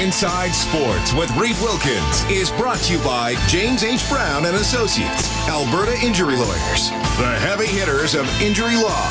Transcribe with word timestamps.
Inside 0.00 0.52
Sports 0.52 1.12
with 1.12 1.30
Reed 1.36 1.56
Wilkins 1.60 2.24
is 2.30 2.50
brought 2.52 2.78
to 2.78 2.94
you 2.94 2.98
by 3.04 3.34
James 3.48 3.84
H. 3.84 4.08
Brown 4.08 4.46
and 4.46 4.56
Associates, 4.56 5.30
Alberta 5.46 5.92
Injury 6.02 6.36
Lawyers, 6.36 6.88
the 7.18 7.36
heavy 7.38 7.66
hitters 7.66 8.14
of 8.14 8.24
injury 8.40 8.76
law. 8.76 9.10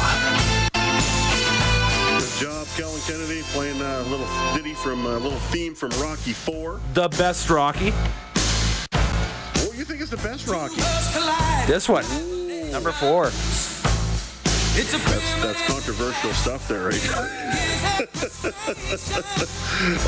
Good 2.17 2.31
job, 2.41 2.65
Kellen 2.75 2.99
Kennedy, 3.01 3.43
playing 3.51 3.79
a 3.79 4.01
little 4.09 4.25
ditty 4.55 4.73
from 4.73 5.05
a 5.05 5.19
little 5.19 5.37
theme 5.51 5.75
from 5.75 5.91
Rocky 6.01 6.33
Four. 6.33 6.81
The 6.95 7.09
best 7.09 7.51
Rocky. 7.51 7.91
What 7.91 9.71
do 9.73 9.77
you 9.77 9.85
think 9.85 10.01
is 10.01 10.09
the 10.09 10.17
best 10.17 10.47
Rocky? 10.47 10.81
This 11.71 11.87
one. 11.87 12.05
Number 12.71 12.91
four. 12.93 13.25
That's, 13.25 14.91
that's 15.43 15.67
controversial 15.67 16.31
stuff 16.31 16.67
there, 16.67 16.87
right? 16.87 17.09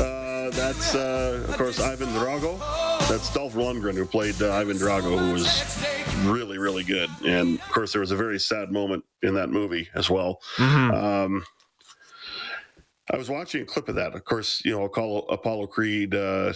uh, 0.00 0.21
that's, 0.52 0.94
uh, 0.94 1.44
of 1.48 1.56
course, 1.56 1.80
Ivan 1.80 2.08
Drago. 2.08 2.58
That's 3.08 3.32
Dolph 3.32 3.54
Lundgren, 3.54 3.94
who 3.94 4.06
played 4.06 4.40
uh, 4.40 4.52
Ivan 4.54 4.76
Drago, 4.76 5.18
who 5.18 5.32
was 5.32 5.84
really, 6.24 6.58
really 6.58 6.84
good. 6.84 7.10
And, 7.26 7.58
of 7.58 7.68
course, 7.70 7.92
there 7.92 8.00
was 8.00 8.10
a 8.10 8.16
very 8.16 8.38
sad 8.38 8.70
moment 8.70 9.04
in 9.22 9.34
that 9.34 9.50
movie 9.50 9.88
as 9.94 10.08
well. 10.08 10.40
Um, 10.58 11.44
I 13.12 13.16
was 13.16 13.28
watching 13.28 13.62
a 13.62 13.66
clip 13.66 13.88
of 13.88 13.96
that. 13.96 14.14
Of 14.14 14.24
course, 14.24 14.62
you 14.64 14.72
know, 14.72 14.84
Apollo, 14.84 15.26
Apollo 15.28 15.66
Creed, 15.66 16.14
uh, 16.14 16.52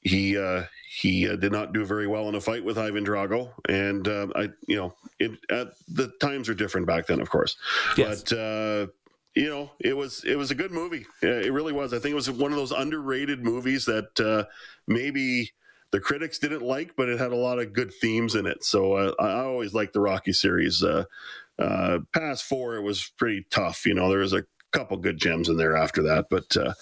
he 0.00 0.38
uh, 0.38 0.64
he 0.88 1.28
uh, 1.28 1.36
did 1.36 1.52
not 1.52 1.72
do 1.72 1.84
very 1.84 2.06
well 2.06 2.28
in 2.28 2.34
a 2.34 2.40
fight 2.40 2.64
with 2.64 2.78
Ivan 2.78 3.04
Drago, 3.04 3.52
and 3.68 4.08
uh, 4.08 4.28
I, 4.34 4.48
you 4.66 4.76
know, 4.76 4.94
it, 5.18 5.32
the 5.48 6.12
times 6.20 6.48
are 6.48 6.54
different 6.54 6.86
back 6.86 7.06
then, 7.06 7.20
of 7.20 7.28
course. 7.28 7.56
Yes. 7.96 8.22
But 8.22 8.38
uh, 8.38 8.86
you 9.34 9.48
know, 9.48 9.70
it 9.80 9.96
was 9.96 10.24
it 10.24 10.36
was 10.36 10.50
a 10.50 10.54
good 10.54 10.72
movie. 10.72 11.06
It 11.22 11.52
really 11.52 11.72
was. 11.72 11.92
I 11.92 11.98
think 11.98 12.12
it 12.12 12.16
was 12.16 12.30
one 12.30 12.52
of 12.52 12.58
those 12.58 12.72
underrated 12.72 13.44
movies 13.44 13.84
that 13.84 14.18
uh, 14.20 14.44
maybe 14.86 15.52
the 15.90 16.00
critics 16.00 16.38
didn't 16.38 16.62
like, 16.62 16.94
but 16.96 17.08
it 17.08 17.18
had 17.18 17.32
a 17.32 17.36
lot 17.36 17.58
of 17.58 17.72
good 17.72 17.92
themes 18.00 18.34
in 18.34 18.46
it. 18.46 18.64
So 18.64 18.94
uh, 18.94 19.14
I 19.20 19.26
I 19.28 19.44
always 19.44 19.74
liked 19.74 19.92
the 19.92 20.00
Rocky 20.00 20.32
series. 20.32 20.82
Uh, 20.82 21.04
uh, 21.58 21.98
past 22.14 22.44
four, 22.44 22.76
it 22.76 22.82
was 22.82 23.12
pretty 23.16 23.44
tough. 23.50 23.84
You 23.84 23.94
know, 23.94 24.08
there 24.08 24.20
was 24.20 24.32
a 24.32 24.44
couple 24.72 24.96
good 24.96 25.18
gems 25.18 25.48
in 25.48 25.56
there 25.56 25.76
after 25.76 26.02
that, 26.02 26.26
but 26.28 26.56
uh, 26.56 26.72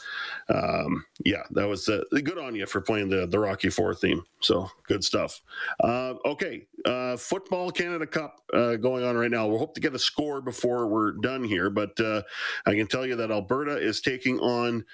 um, 0.48 1.05
yeah, 1.25 1.42
that 1.53 1.69
was 1.69 1.89
uh, 1.89 2.03
good 2.25 2.39
on 2.39 2.55
you 2.55 2.67
for 2.67 2.81
playing 2.81 3.09
the 3.09 3.27
the 3.27 3.39
Rocky 3.39 3.70
Four 3.70 3.95
theme. 3.95 4.23
So 4.41 4.69
good 4.87 5.05
stuff. 5.05 5.41
Uh, 5.81 6.15
okay, 6.25 6.67
uh, 6.84 7.17
football 7.17 7.70
Canada 7.70 8.06
Cup 8.06 8.41
uh, 8.53 8.77
going 8.77 9.05
on 9.05 9.17
right 9.17 9.31
now. 9.31 9.47
We'll 9.47 9.59
hope 9.59 9.75
to 9.75 9.81
get 9.81 9.95
a 9.95 9.98
score 9.98 10.41
before 10.41 10.89
we're 10.89 11.12
done 11.12 11.45
here, 11.45 11.70
but 11.70 11.98
uh, 12.01 12.23
I 12.67 12.75
can 12.75 12.87
tell 12.87 13.06
you 13.06 13.17
that 13.17 13.31
Alberta 13.31 13.77
is 13.77 14.00
taking 14.00 14.39
on 14.41 14.84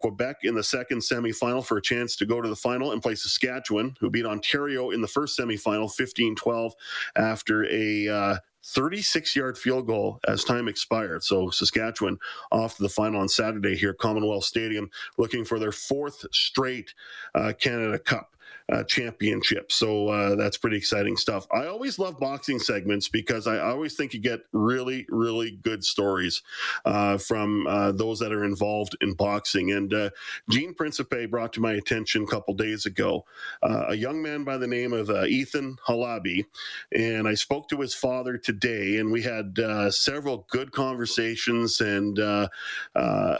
Quebec 0.00 0.38
in 0.42 0.54
the 0.54 0.62
second 0.62 0.98
semifinal 0.98 1.64
for 1.64 1.76
a 1.76 1.82
chance 1.82 2.16
to 2.16 2.26
go 2.26 2.40
to 2.40 2.48
the 2.48 2.56
final 2.56 2.92
and 2.92 3.02
play 3.02 3.14
Saskatchewan, 3.14 3.94
who 4.00 4.10
beat 4.10 4.26
Ontario 4.26 4.90
in 4.90 5.00
the 5.00 5.08
first 5.08 5.38
semifinal 5.38 5.90
15-12 5.94 6.72
after 7.16 7.66
a 7.66 8.38
36 8.64 9.36
yard 9.36 9.58
field 9.58 9.86
goal 9.86 10.20
as 10.26 10.44
time 10.44 10.68
expired. 10.68 11.22
So 11.22 11.50
Saskatchewan 11.50 12.18
off 12.50 12.76
to 12.76 12.82
the 12.82 12.88
final 12.88 13.20
on 13.20 13.28
Saturday 13.28 13.76
here 13.76 13.94
Commonwealth 13.94 14.44
Stadium, 14.44 14.90
looking 15.18 15.44
for 15.44 15.58
their 15.58 15.72
fourth 15.72 16.24
straight 16.32 16.94
uh, 17.34 17.52
Canada 17.58 17.98
Cup. 17.98 18.33
Uh, 18.72 18.82
championship. 18.84 19.70
So 19.70 20.08
uh, 20.08 20.36
that's 20.36 20.56
pretty 20.56 20.78
exciting 20.78 21.18
stuff. 21.18 21.46
I 21.52 21.66
always 21.66 21.98
love 21.98 22.18
boxing 22.18 22.58
segments 22.58 23.10
because 23.10 23.46
I 23.46 23.58
always 23.58 23.94
think 23.94 24.14
you 24.14 24.20
get 24.20 24.40
really, 24.52 25.04
really 25.10 25.50
good 25.50 25.84
stories 25.84 26.40
uh, 26.86 27.18
from 27.18 27.66
uh, 27.66 27.92
those 27.92 28.20
that 28.20 28.32
are 28.32 28.42
involved 28.42 28.96
in 29.02 29.12
boxing. 29.12 29.70
And 29.70 29.92
uh, 29.92 30.10
Gene 30.48 30.72
Principe 30.72 31.26
brought 31.26 31.52
to 31.52 31.60
my 31.60 31.72
attention 31.72 32.22
a 32.22 32.26
couple 32.26 32.54
days 32.54 32.86
ago 32.86 33.26
uh, 33.62 33.84
a 33.88 33.94
young 33.94 34.22
man 34.22 34.44
by 34.44 34.56
the 34.56 34.66
name 34.66 34.94
of 34.94 35.10
Ethan 35.10 35.76
Halabi 35.86 36.46
and 36.90 37.28
I 37.28 37.34
spoke 37.34 37.68
to 37.68 37.82
his 37.82 37.92
father 37.94 38.38
today, 38.38 38.96
and 38.96 39.12
we 39.12 39.20
had 39.20 39.58
several 39.92 40.46
good 40.50 40.72
conversations. 40.72 41.82
And 41.82 42.16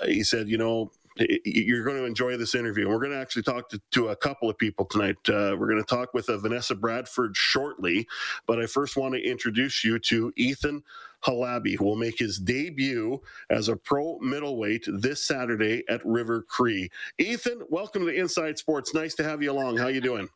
he 0.04 0.22
said, 0.22 0.50
you 0.50 0.58
know. 0.58 0.92
You're 1.16 1.84
going 1.84 1.96
to 1.96 2.04
enjoy 2.04 2.36
this 2.36 2.56
interview. 2.56 2.88
We're 2.88 2.98
going 2.98 3.12
to 3.12 3.20
actually 3.20 3.44
talk 3.44 3.68
to, 3.68 3.80
to 3.92 4.08
a 4.08 4.16
couple 4.16 4.50
of 4.50 4.58
people 4.58 4.84
tonight. 4.84 5.16
Uh, 5.28 5.54
we're 5.56 5.68
going 5.68 5.82
to 5.82 5.84
talk 5.84 6.12
with 6.12 6.28
uh, 6.28 6.38
Vanessa 6.38 6.74
Bradford 6.74 7.36
shortly, 7.36 8.06
but 8.46 8.60
I 8.60 8.66
first 8.66 8.96
want 8.96 9.14
to 9.14 9.20
introduce 9.20 9.84
you 9.84 10.00
to 10.00 10.32
Ethan 10.36 10.82
Halabi, 11.24 11.76
who 11.78 11.84
will 11.84 11.96
make 11.96 12.18
his 12.18 12.38
debut 12.38 13.20
as 13.48 13.68
a 13.68 13.76
pro 13.76 14.18
middleweight 14.18 14.86
this 14.88 15.24
Saturday 15.24 15.84
at 15.88 16.04
River 16.04 16.42
Cree. 16.42 16.90
Ethan, 17.18 17.62
welcome 17.70 18.04
to 18.06 18.12
Inside 18.12 18.58
Sports. 18.58 18.92
Nice 18.92 19.14
to 19.14 19.24
have 19.24 19.40
you 19.40 19.52
along. 19.52 19.76
How 19.76 19.86
you 19.86 20.00
doing? 20.00 20.28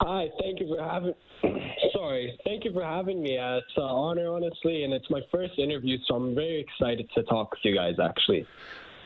Hi, 0.00 0.28
thank 0.40 0.60
you 0.60 0.68
for 0.68 0.82
having. 0.82 1.14
Sorry, 1.92 2.38
thank 2.44 2.64
you 2.64 2.72
for 2.72 2.82
having 2.82 3.22
me. 3.22 3.38
Uh, 3.38 3.58
it's 3.58 3.76
an 3.76 3.82
honor, 3.82 4.28
honestly, 4.28 4.84
and 4.84 4.94
it's 4.94 5.08
my 5.10 5.20
first 5.30 5.58
interview, 5.58 5.98
so 6.06 6.14
I'm 6.14 6.34
very 6.34 6.60
excited 6.60 7.08
to 7.14 7.22
talk 7.24 7.50
with 7.50 7.60
you 7.64 7.74
guys. 7.74 7.94
Actually, 8.02 8.46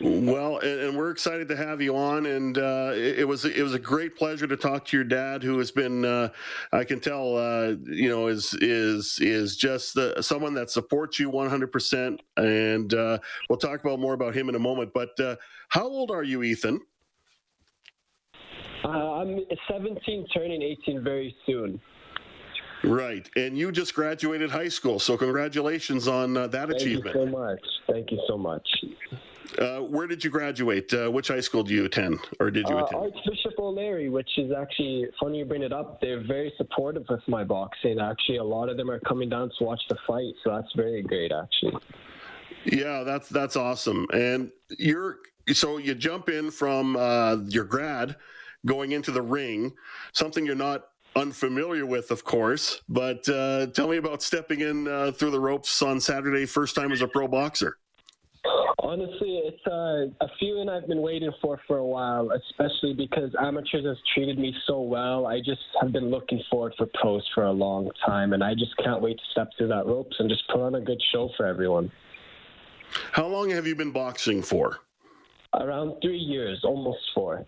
Well, 0.02 0.58
and, 0.58 0.80
and 0.80 0.96
we're 0.96 1.10
excited 1.10 1.46
to 1.48 1.56
have 1.56 1.82
you 1.82 1.94
on, 1.94 2.24
and 2.24 2.56
uh, 2.56 2.92
it, 2.94 3.20
it 3.20 3.28
was 3.28 3.44
it 3.44 3.62
was 3.62 3.74
a 3.74 3.78
great 3.78 4.16
pleasure 4.16 4.46
to 4.46 4.56
talk 4.56 4.86
to 4.86 4.96
your 4.96 5.04
dad, 5.04 5.42
who 5.42 5.58
has 5.58 5.70
been, 5.70 6.06
uh, 6.06 6.30
I 6.72 6.84
can 6.84 7.00
tell, 7.00 7.36
uh, 7.36 7.74
you 7.84 8.08
know, 8.08 8.28
is 8.28 8.54
is 8.60 9.18
is 9.20 9.56
just 9.56 9.98
uh, 9.98 10.22
someone 10.22 10.54
that 10.54 10.70
supports 10.70 11.18
you 11.18 11.28
100, 11.28 11.70
percent 11.70 12.22
and 12.38 12.94
uh, 12.94 13.18
we'll 13.48 13.58
talk 13.58 13.80
about 13.80 14.00
more 14.00 14.14
about 14.14 14.34
him 14.34 14.48
in 14.48 14.54
a 14.54 14.58
moment. 14.58 14.92
But 14.94 15.18
uh, 15.20 15.36
how 15.68 15.84
old 15.84 16.10
are 16.10 16.24
you, 16.24 16.42
Ethan? 16.42 16.80
uh, 18.84 18.88
I'm 18.88 19.40
17, 19.70 20.26
turning 20.32 20.62
18 20.62 21.04
very 21.04 21.34
soon. 21.46 21.80
Right, 22.82 23.28
and 23.36 23.58
you 23.58 23.70
just 23.70 23.94
graduated 23.94 24.50
high 24.50 24.68
school, 24.68 24.98
so 24.98 25.16
congratulations 25.18 26.08
on 26.08 26.36
uh, 26.36 26.46
that 26.46 26.70
Thank 26.70 26.80
achievement. 26.80 27.14
Thank 27.14 27.26
you 27.26 27.32
so 27.32 27.38
much. 27.38 27.60
Thank 27.86 28.10
you 28.10 28.20
so 28.26 28.38
much. 28.38 28.66
Uh, 29.58 29.80
where 29.80 30.06
did 30.06 30.22
you 30.22 30.30
graduate? 30.30 30.92
Uh, 30.92 31.10
which 31.10 31.28
high 31.28 31.40
school 31.40 31.62
do 31.62 31.74
you 31.74 31.84
attend, 31.84 32.18
or 32.38 32.50
did 32.50 32.68
you 32.68 32.76
Uh, 32.76 32.84
attend? 32.84 33.02
Archbishop 33.02 33.58
O'Leary, 33.58 34.08
which 34.08 34.30
is 34.38 34.52
actually 34.52 35.06
funny 35.18 35.38
you 35.38 35.44
bring 35.44 35.62
it 35.62 35.72
up. 35.72 36.00
They're 36.00 36.22
very 36.22 36.52
supportive 36.56 37.04
of 37.08 37.20
my 37.26 37.44
boxing. 37.44 37.98
Actually, 38.00 38.38
a 38.38 38.44
lot 38.44 38.68
of 38.68 38.76
them 38.76 38.90
are 38.90 39.00
coming 39.00 39.28
down 39.28 39.50
to 39.58 39.64
watch 39.64 39.82
the 39.88 39.96
fight, 40.06 40.34
so 40.44 40.50
that's 40.50 40.72
very 40.74 41.02
great. 41.02 41.32
Actually. 41.32 41.76
Yeah, 42.64 43.02
that's 43.02 43.28
that's 43.28 43.56
awesome. 43.56 44.06
And 44.12 44.52
you're 44.78 45.18
so 45.52 45.78
you 45.78 45.94
jump 45.94 46.28
in 46.28 46.50
from 46.50 46.96
uh, 46.96 47.36
your 47.48 47.64
grad, 47.64 48.16
going 48.66 48.92
into 48.92 49.10
the 49.10 49.22
ring, 49.22 49.72
something 50.12 50.46
you're 50.46 50.54
not 50.54 50.84
unfamiliar 51.16 51.86
with, 51.86 52.10
of 52.10 52.24
course. 52.24 52.82
But 52.88 53.28
uh, 53.28 53.66
tell 53.68 53.88
me 53.88 53.96
about 53.96 54.22
stepping 54.22 54.60
in 54.60 54.86
uh, 54.86 55.12
through 55.12 55.32
the 55.32 55.40
ropes 55.40 55.82
on 55.82 56.00
Saturday, 56.00 56.46
first 56.46 56.74
time 56.76 56.92
as 56.92 57.02
a 57.02 57.08
pro 57.08 57.26
boxer. 57.26 57.78
Honestly, 58.90 59.40
it's 59.44 59.64
uh, 59.68 60.06
a 60.20 60.28
feeling 60.40 60.68
I've 60.68 60.88
been 60.88 61.00
waiting 61.00 61.30
for 61.40 61.60
for 61.68 61.78
a 61.78 61.86
while, 61.86 62.32
especially 62.32 62.92
because 62.92 63.30
amateurs 63.40 63.84
has 63.84 63.96
treated 64.12 64.36
me 64.36 64.52
so 64.66 64.80
well. 64.80 65.28
I 65.28 65.38
just 65.38 65.60
have 65.80 65.92
been 65.92 66.10
looking 66.10 66.42
forward 66.50 66.74
for 66.76 66.88
pros 66.94 67.22
for 67.32 67.44
a 67.44 67.52
long 67.52 67.88
time, 68.04 68.32
and 68.32 68.42
I 68.42 68.54
just 68.54 68.76
can't 68.78 69.00
wait 69.00 69.16
to 69.16 69.22
step 69.30 69.50
through 69.56 69.68
that 69.68 69.86
ropes 69.86 70.16
and 70.18 70.28
just 70.28 70.42
put 70.48 70.60
on 70.60 70.74
a 70.74 70.80
good 70.80 71.00
show 71.12 71.30
for 71.36 71.46
everyone. 71.46 71.92
How 73.12 73.28
long 73.28 73.48
have 73.50 73.64
you 73.64 73.76
been 73.76 73.92
boxing 73.92 74.42
for? 74.42 74.78
Around 75.54 76.00
three 76.02 76.18
years, 76.18 76.58
almost 76.64 77.12
four. 77.14 77.46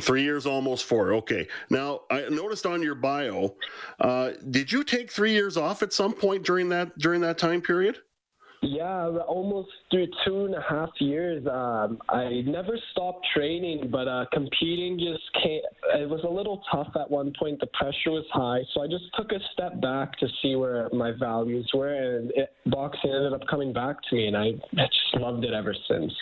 Three 0.00 0.22
years, 0.22 0.46
almost 0.46 0.84
four. 0.84 1.12
Okay. 1.14 1.48
Now 1.70 2.02
I 2.08 2.28
noticed 2.28 2.66
on 2.66 2.84
your 2.84 2.94
bio, 2.94 3.56
uh, 3.98 4.30
did 4.48 4.70
you 4.70 4.84
take 4.84 5.10
three 5.10 5.32
years 5.32 5.56
off 5.56 5.82
at 5.82 5.92
some 5.92 6.12
point 6.12 6.44
during 6.44 6.68
that 6.68 6.96
during 6.98 7.20
that 7.22 7.36
time 7.36 7.60
period? 7.60 7.98
Yeah, 8.62 9.08
almost 9.26 9.70
through 9.90 10.08
two 10.26 10.44
and 10.44 10.54
a 10.54 10.62
half 10.68 10.90
years. 10.98 11.46
Um, 11.46 11.98
I 12.10 12.42
never 12.44 12.78
stopped 12.92 13.26
training, 13.34 13.88
but 13.90 14.06
uh, 14.06 14.26
competing 14.34 14.98
just 14.98 15.22
came. 15.42 15.62
It 15.94 16.08
was 16.08 16.20
a 16.24 16.28
little 16.28 16.62
tough 16.70 16.88
at 17.00 17.10
one 17.10 17.32
point. 17.38 17.58
The 17.60 17.68
pressure 17.68 18.10
was 18.10 18.26
high, 18.30 18.60
so 18.74 18.82
I 18.82 18.86
just 18.86 19.04
took 19.16 19.32
a 19.32 19.40
step 19.54 19.80
back 19.80 20.18
to 20.18 20.28
see 20.42 20.56
where 20.56 20.90
my 20.92 21.12
values 21.18 21.70
were, 21.72 21.94
and 21.94 22.30
it, 22.32 22.52
boxing 22.66 23.10
ended 23.10 23.32
up 23.32 23.40
coming 23.48 23.72
back 23.72 23.96
to 24.10 24.14
me, 24.14 24.26
and 24.26 24.36
I, 24.36 24.48
I 24.76 24.86
just 24.86 25.14
loved 25.14 25.42
it 25.42 25.54
ever 25.54 25.74
since. 25.88 26.12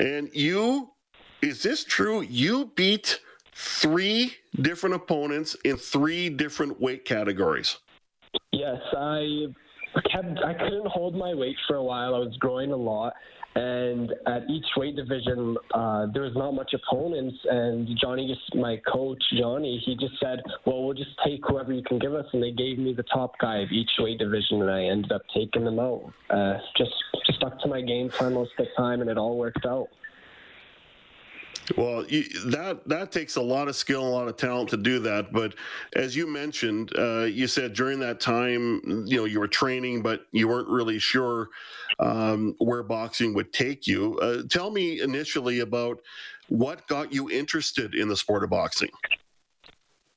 And 0.00 0.30
you, 0.32 0.92
is 1.42 1.62
this 1.62 1.84
true? 1.84 2.22
You 2.22 2.72
beat 2.74 3.20
three 3.54 4.34
different 4.62 4.94
opponents 4.94 5.56
in 5.62 5.76
three 5.76 6.30
different 6.30 6.80
weight 6.80 7.04
categories. 7.04 7.76
Yes, 8.50 8.80
I 8.96 9.46
kept. 10.00 10.38
I 10.44 10.54
couldn't 10.54 10.86
hold 10.86 11.14
my 11.14 11.34
weight 11.34 11.56
for 11.66 11.76
a 11.76 11.82
while. 11.82 12.14
I 12.14 12.18
was 12.18 12.36
growing 12.38 12.72
a 12.72 12.76
lot, 12.76 13.14
and 13.54 14.12
at 14.26 14.48
each 14.48 14.64
weight 14.76 14.96
division, 14.96 15.56
uh, 15.74 16.06
there 16.12 16.22
was 16.22 16.34
not 16.34 16.52
much 16.52 16.72
opponents. 16.74 17.36
And 17.50 17.88
Johnny, 18.00 18.26
just 18.26 18.54
my 18.54 18.80
coach, 18.90 19.22
Johnny, 19.38 19.82
he 19.84 19.94
just 19.96 20.18
said, 20.20 20.42
"Well, 20.64 20.84
we'll 20.84 20.94
just 20.94 21.16
take 21.24 21.40
whoever 21.46 21.72
you 21.72 21.82
can 21.82 21.98
give 21.98 22.14
us." 22.14 22.26
And 22.32 22.42
they 22.42 22.52
gave 22.52 22.78
me 22.78 22.92
the 22.94 23.04
top 23.04 23.38
guy 23.38 23.58
of 23.58 23.70
each 23.70 23.90
weight 23.98 24.18
division, 24.18 24.62
and 24.62 24.70
I 24.70 24.84
ended 24.84 25.12
up 25.12 25.22
taking 25.34 25.64
them 25.64 25.78
out. 25.78 26.12
Uh, 26.30 26.58
just 26.76 26.94
just 27.26 27.38
stuck 27.38 27.58
to 27.60 27.68
my 27.68 27.80
game 27.80 28.08
plan 28.08 28.34
most 28.34 28.52
of 28.58 28.66
the 28.66 28.72
time, 28.76 29.00
and 29.00 29.10
it 29.10 29.18
all 29.18 29.36
worked 29.36 29.66
out. 29.66 29.88
Well, 31.76 32.04
you, 32.06 32.24
that 32.50 32.86
that 32.88 33.12
takes 33.12 33.36
a 33.36 33.40
lot 33.40 33.68
of 33.68 33.76
skill, 33.76 34.06
a 34.06 34.08
lot 34.08 34.28
of 34.28 34.36
talent 34.36 34.70
to 34.70 34.76
do 34.76 34.98
that. 35.00 35.32
But 35.32 35.54
as 35.94 36.16
you 36.16 36.26
mentioned, 36.26 36.92
uh, 36.98 37.22
you 37.22 37.46
said 37.46 37.72
during 37.72 38.00
that 38.00 38.20
time, 38.20 38.80
you 39.06 39.16
know, 39.16 39.24
you 39.24 39.40
were 39.40 39.48
training, 39.48 40.02
but 40.02 40.26
you 40.32 40.48
weren't 40.48 40.68
really 40.68 40.98
sure 40.98 41.48
um, 41.98 42.54
where 42.58 42.82
boxing 42.82 43.34
would 43.34 43.52
take 43.52 43.86
you. 43.86 44.18
Uh, 44.18 44.42
tell 44.48 44.70
me 44.70 45.00
initially 45.00 45.60
about 45.60 46.00
what 46.48 46.86
got 46.88 47.12
you 47.12 47.30
interested 47.30 47.94
in 47.94 48.08
the 48.08 48.16
sport 48.16 48.44
of 48.44 48.50
boxing. 48.50 48.90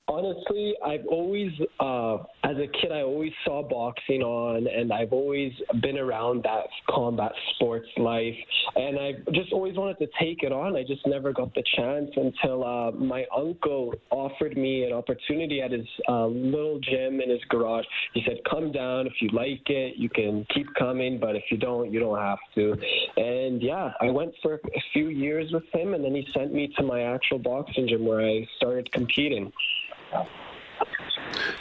Honestly, 0.07 0.75
I've 0.85 1.05
always, 1.07 1.51
uh, 1.79 2.17
as 2.43 2.57
a 2.57 2.67
kid, 2.79 2.91
I 2.91 3.01
always 3.01 3.31
saw 3.43 3.67
boxing 3.67 4.21
on, 4.21 4.67
and 4.67 4.93
I've 4.93 5.11
always 5.11 5.51
been 5.81 5.97
around 5.97 6.43
that 6.43 6.67
combat 6.87 7.31
sports 7.55 7.87
life, 7.97 8.35
and 8.75 8.99
I 8.99 9.13
just 9.31 9.51
always 9.51 9.75
wanted 9.75 9.97
to 9.97 10.07
take 10.19 10.43
it 10.43 10.51
on. 10.51 10.75
I 10.75 10.83
just 10.83 11.05
never 11.07 11.33
got 11.33 11.55
the 11.55 11.63
chance 11.75 12.11
until 12.15 12.63
uh, 12.63 12.91
my 12.91 13.25
uncle 13.35 13.95
offered 14.11 14.55
me 14.55 14.83
an 14.83 14.93
opportunity 14.93 15.59
at 15.59 15.71
his 15.71 15.87
uh, 16.07 16.27
little 16.27 16.79
gym 16.79 17.19
in 17.19 17.31
his 17.31 17.41
garage. 17.49 17.85
He 18.13 18.23
said, 18.27 18.37
"Come 18.47 18.71
down 18.71 19.07
if 19.07 19.13
you 19.21 19.29
like 19.29 19.67
it. 19.71 19.97
You 19.97 20.09
can 20.09 20.45
keep 20.53 20.67
coming, 20.75 21.19
but 21.19 21.35
if 21.35 21.45
you 21.49 21.57
don't, 21.57 21.91
you 21.91 21.99
don't 21.99 22.19
have 22.19 22.39
to." 22.53 22.77
And 23.17 23.59
yeah, 23.59 23.93
I 23.99 24.11
went 24.11 24.35
for 24.43 24.53
a 24.53 24.81
few 24.93 25.09
years 25.09 25.51
with 25.51 25.65
him, 25.73 25.95
and 25.95 26.05
then 26.05 26.13
he 26.13 26.27
sent 26.31 26.53
me 26.53 26.71
to 26.77 26.83
my 26.83 27.01
actual 27.01 27.39
boxing 27.39 27.87
gym 27.87 28.05
where 28.05 28.21
I 28.21 28.47
started 28.57 28.91
competing. 28.91 29.51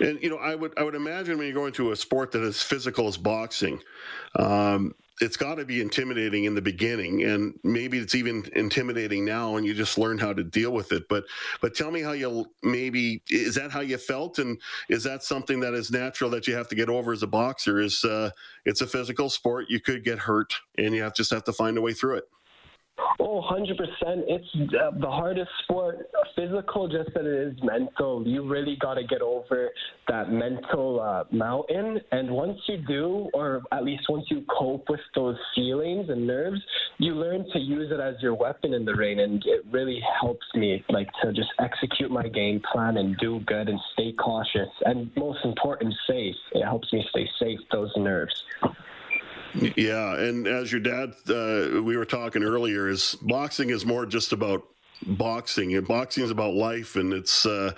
And 0.01 0.23
you 0.23 0.31
know, 0.31 0.37
I 0.37 0.55
would 0.55 0.73
I 0.79 0.83
would 0.83 0.95
imagine 0.95 1.39
when 1.39 1.47
you 1.47 1.55
go 1.55 1.67
into 1.67 1.93
a 1.93 1.97
sport 1.97 2.33
that 2.33 2.43
is 2.43 2.63
physical 2.63 3.09
as 3.09 3.17
boxing, 3.17 3.81
um, 4.37 4.95
it's 5.21 5.37
got 5.37 5.57
to 5.57 5.65
be 5.65 5.81
intimidating 5.81 6.45
in 6.45 6.55
the 6.55 6.63
beginning, 6.63 7.23
and 7.23 7.59
maybe 7.63 7.99
it's 7.99 8.15
even 8.15 8.45
intimidating 8.57 9.25
now, 9.25 9.57
and 9.57 9.65
you 9.65 9.73
just 9.73 9.97
learn 9.97 10.19
how 10.19 10.33
to 10.33 10.43
deal 10.43 10.73
with 10.73 10.93
it. 10.93 11.05
But 11.09 11.25
but 11.61 11.75
tell 11.75 11.91
me 11.91 12.03
how 12.03 12.13
you 12.13 12.47
maybe 12.63 13.23
is 13.31 13.55
that 13.55 13.71
how 13.71 13.81
you 13.81 13.97
felt, 13.99 14.39
and 14.39 14.61
is 14.89 15.05
that 15.05 15.23
something 15.23 15.61
that 15.61 15.75
is 15.75 15.91
natural 15.91 16.31
that 16.31 16.49
you 16.49 16.55
have 16.57 16.69
to 16.69 16.75
get 16.75 16.89
over 16.89 17.13
as 17.13 17.23
a 17.23 17.29
boxer? 17.29 17.81
Is 17.81 18.05
uh, 18.05 18.31
it's 18.65 18.81
a 18.81 18.87
physical 18.87 19.31
sport, 19.31 19.67
you 19.69 19.81
could 19.81 20.05
get 20.05 20.19
hurt, 20.19 20.55
and 20.79 20.95
you 20.95 21.03
have 21.03 21.15
just 21.15 21.31
have 21.31 21.45
to 21.45 21.53
find 21.53 21.79
a 21.79 21.83
way 21.83 21.93
through 21.93 22.17
it. 22.17 22.25
Oh, 23.21 23.43
100%. 23.51 23.71
It's 24.29 24.45
uh, 24.55 24.91
the 24.99 25.11
hardest 25.11 25.51
sport, 25.65 26.09
physical 26.37 26.89
just 26.89 27.11
as 27.11 27.25
it 27.25 27.27
is 27.27 27.57
mental. 27.63 28.27
You 28.27 28.47
really 28.47 28.77
got 28.81 28.95
to 28.95 29.05
get 29.05 29.23
over 29.23 29.71
that 30.09 30.31
mental 30.31 31.01
uh, 31.01 31.25
mountain. 31.35 32.01
And 32.13 32.31
once 32.31 32.59
you 32.69 32.79
do, 32.87 33.31
or 33.35 33.63
at 33.73 33.85
least 33.85 34.05
once 34.09 34.27
you 34.31 34.45
cope 34.59 34.89
with 34.89 35.01
those 35.15 35.37
feelings 35.55 36.09
and 36.09 36.27
nerves, 36.27 36.61
you 36.99 37.15
learn 37.15 37.45
to 37.53 37.59
use 37.59 37.91
it 37.91 38.01
as 38.01 38.15
your 38.21 38.35
weapon 38.35 38.75
in 38.75 38.85
the 38.85 38.95
ring. 38.95 39.21
And 39.21 39.43
it 39.45 39.65
really 39.71 40.01
helps 40.21 40.47
me, 40.55 40.85
like, 40.89 41.09
to 41.23 41.33
just 41.33 41.51
execute 41.59 42.11
my 42.11 42.29
game 42.29 42.63
plan 42.73 42.97
and 42.97 43.17
do 43.19 43.41
good 43.41 43.69
and 43.69 43.81
stay 43.95 44.13
cautious. 44.13 44.69
And 44.85 45.11
most 45.17 45.45
important, 45.45 45.95
safe. 46.07 46.37
It 46.53 46.63
helps 46.63 46.93
me 46.93 47.05
stay 47.11 47.29
safe, 47.41 47.59
those 47.73 47.93
nerves. 47.97 48.45
Yeah, 49.55 50.17
and 50.17 50.47
as 50.47 50.73
your 50.73 50.81
dad, 50.81 51.15
uh, 51.29 51.83
we 51.83 51.97
were 51.97 52.05
talking 52.05 52.43
earlier, 52.43 52.89
is 52.89 53.17
boxing 53.23 53.71
is 53.71 53.87
more 53.87 54.05
just 54.05 54.33
about 54.33 54.65
boxing. 55.07 55.75
And 55.75 55.87
boxing 55.87 56.25
is 56.25 56.31
about 56.31 56.55
life 56.55 56.97
and 56.97 57.13
it's 57.13 57.47
uh, 57.47 57.73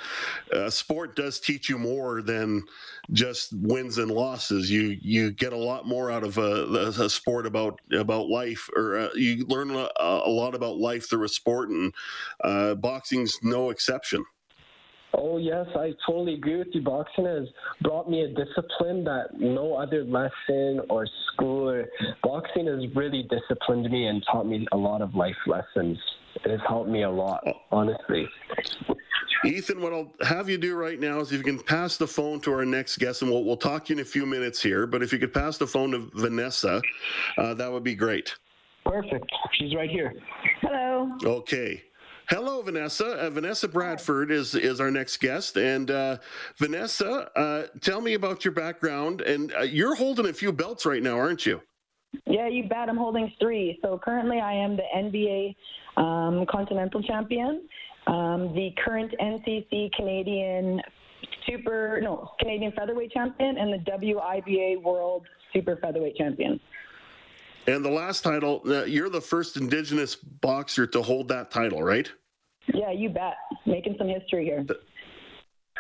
sport 0.68 1.16
does 1.16 1.40
teach 1.40 1.68
you 1.68 1.78
more 1.78 2.22
than 2.22 2.64
just 3.12 3.52
wins 3.52 3.98
and 3.98 4.10
losses. 4.10 4.70
You 4.70 4.96
you 5.00 5.32
get 5.32 5.52
a 5.52 5.58
lot 5.58 5.86
more 5.86 6.10
out 6.10 6.24
of 6.24 6.38
a, 6.38 6.92
a 6.98 7.10
sport 7.10 7.46
about 7.46 7.80
about 7.92 8.28
life 8.28 8.68
or 8.76 8.96
uh, 8.98 9.08
you 9.14 9.44
learn 9.46 9.70
a, 9.70 9.88
a, 9.98 10.30
lot 10.30 10.54
about 10.54 10.76
life 10.76 11.08
through 11.08 11.24
a 11.24 11.28
sport 11.28 11.70
and 11.70 11.92
uh, 12.42 12.74
boxing's 12.74 13.38
no 13.42 13.70
exception 13.70 14.24
Oh, 15.14 15.38
yes, 15.38 15.66
I 15.74 15.92
totally 16.06 16.34
agree 16.34 16.56
with 16.56 16.68
you. 16.72 16.82
Boxing 16.82 17.24
has 17.24 17.48
brought 17.82 18.10
me 18.10 18.22
a 18.22 18.28
discipline 18.28 19.04
that 19.04 19.28
no 19.38 19.74
other 19.74 20.04
lesson 20.04 20.82
or 20.90 21.06
school 21.32 21.70
or 21.70 21.86
boxing 22.22 22.66
has 22.66 22.84
really 22.94 23.28
disciplined 23.30 23.90
me 23.90 24.06
and 24.06 24.22
taught 24.30 24.46
me 24.46 24.66
a 24.72 24.76
lot 24.76 25.00
of 25.02 25.14
life 25.14 25.36
lessons. 25.46 25.98
It 26.44 26.50
has 26.50 26.60
helped 26.68 26.90
me 26.90 27.04
a 27.04 27.10
lot, 27.10 27.42
honestly. 27.72 28.28
Ethan, 29.44 29.80
what 29.80 29.92
I'll 29.92 30.12
have 30.26 30.48
you 30.48 30.58
do 30.58 30.74
right 30.74 30.98
now 30.98 31.20
is 31.20 31.30
if 31.30 31.38
you 31.38 31.44
can 31.44 31.62
pass 31.62 31.96
the 31.96 32.06
phone 32.06 32.40
to 32.40 32.52
our 32.52 32.64
next 32.64 32.98
guest, 32.98 33.22
and 33.22 33.30
we'll, 33.30 33.44
we'll 33.44 33.56
talk 33.56 33.86
to 33.86 33.94
you 33.94 34.00
in 34.00 34.02
a 34.02 34.08
few 34.08 34.26
minutes 34.26 34.62
here, 34.62 34.86
but 34.86 35.02
if 35.02 35.12
you 35.12 35.18
could 35.18 35.32
pass 35.32 35.56
the 35.56 35.66
phone 35.66 35.92
to 35.92 36.10
Vanessa, 36.14 36.82
uh, 37.38 37.54
that 37.54 37.70
would 37.70 37.84
be 37.84 37.94
great. 37.94 38.34
Perfect. 38.84 39.30
She's 39.58 39.74
right 39.74 39.90
here. 39.90 40.14
Hello. 40.60 41.10
Okay. 41.24 41.82
Hello, 42.28 42.60
Vanessa. 42.60 43.06
Uh, 43.06 43.30
Vanessa 43.30 43.68
Bradford 43.68 44.32
is 44.32 44.56
is 44.56 44.80
our 44.80 44.90
next 44.90 45.18
guest, 45.18 45.56
and 45.56 45.92
uh, 45.92 46.16
Vanessa, 46.58 47.30
uh, 47.36 47.66
tell 47.80 48.00
me 48.00 48.14
about 48.14 48.44
your 48.44 48.52
background. 48.52 49.20
And 49.20 49.54
uh, 49.54 49.60
you're 49.62 49.94
holding 49.94 50.26
a 50.26 50.32
few 50.32 50.52
belts 50.52 50.84
right 50.84 51.02
now, 51.02 51.16
aren't 51.16 51.46
you? 51.46 51.60
Yeah, 52.26 52.48
you 52.48 52.68
bet. 52.68 52.88
I'm 52.88 52.96
holding 52.96 53.32
three. 53.38 53.78
So 53.80 54.00
currently, 54.02 54.40
I 54.40 54.54
am 54.54 54.76
the 54.76 54.82
NBA 54.96 55.54
um, 56.02 56.46
Continental 56.46 57.00
Champion, 57.02 57.62
um, 58.08 58.52
the 58.54 58.70
current 58.84 59.14
NCC 59.20 59.92
Canadian 59.92 60.80
Super 61.46 62.00
no 62.02 62.32
Canadian 62.40 62.72
Featherweight 62.72 63.12
Champion, 63.12 63.56
and 63.56 63.72
the 63.72 63.90
WIBA 63.90 64.82
World 64.82 65.26
Super 65.52 65.76
Featherweight 65.76 66.16
Champion. 66.16 66.58
And 67.66 67.84
the 67.84 67.90
last 67.90 68.22
title, 68.22 68.62
uh, 68.66 68.84
you're 68.84 69.08
the 69.08 69.20
first 69.20 69.56
Indigenous 69.56 70.14
boxer 70.14 70.86
to 70.88 71.02
hold 71.02 71.28
that 71.28 71.50
title, 71.50 71.82
right? 71.82 72.10
Yeah, 72.72 72.92
you 72.92 73.08
bet. 73.08 73.34
Making 73.64 73.96
some 73.98 74.08
history 74.08 74.44
here. 74.44 74.64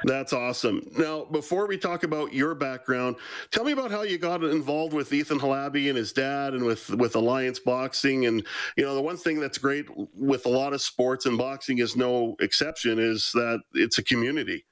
That's 0.04 0.32
awesome. 0.32 0.82
Now, 0.98 1.24
before 1.24 1.66
we 1.66 1.78
talk 1.78 2.02
about 2.02 2.34
your 2.34 2.54
background, 2.54 3.16
tell 3.50 3.64
me 3.64 3.72
about 3.72 3.90
how 3.90 4.02
you 4.02 4.18
got 4.18 4.44
involved 4.44 4.92
with 4.92 5.12
Ethan 5.12 5.38
Halabi 5.38 5.88
and 5.88 5.96
his 5.96 6.12
dad, 6.12 6.52
and 6.52 6.64
with 6.64 6.90
with 6.90 7.16
Alliance 7.16 7.58
Boxing. 7.58 8.26
And 8.26 8.44
you 8.76 8.84
know, 8.84 8.94
the 8.94 9.00
one 9.00 9.16
thing 9.16 9.40
that's 9.40 9.58
great 9.58 9.86
with 10.14 10.44
a 10.44 10.50
lot 10.50 10.74
of 10.74 10.82
sports 10.82 11.24
and 11.24 11.38
boxing 11.38 11.78
is 11.78 11.96
no 11.96 12.36
exception 12.40 12.98
is 12.98 13.30
that 13.32 13.60
it's 13.72 13.98
a 13.98 14.02
community. 14.02 14.66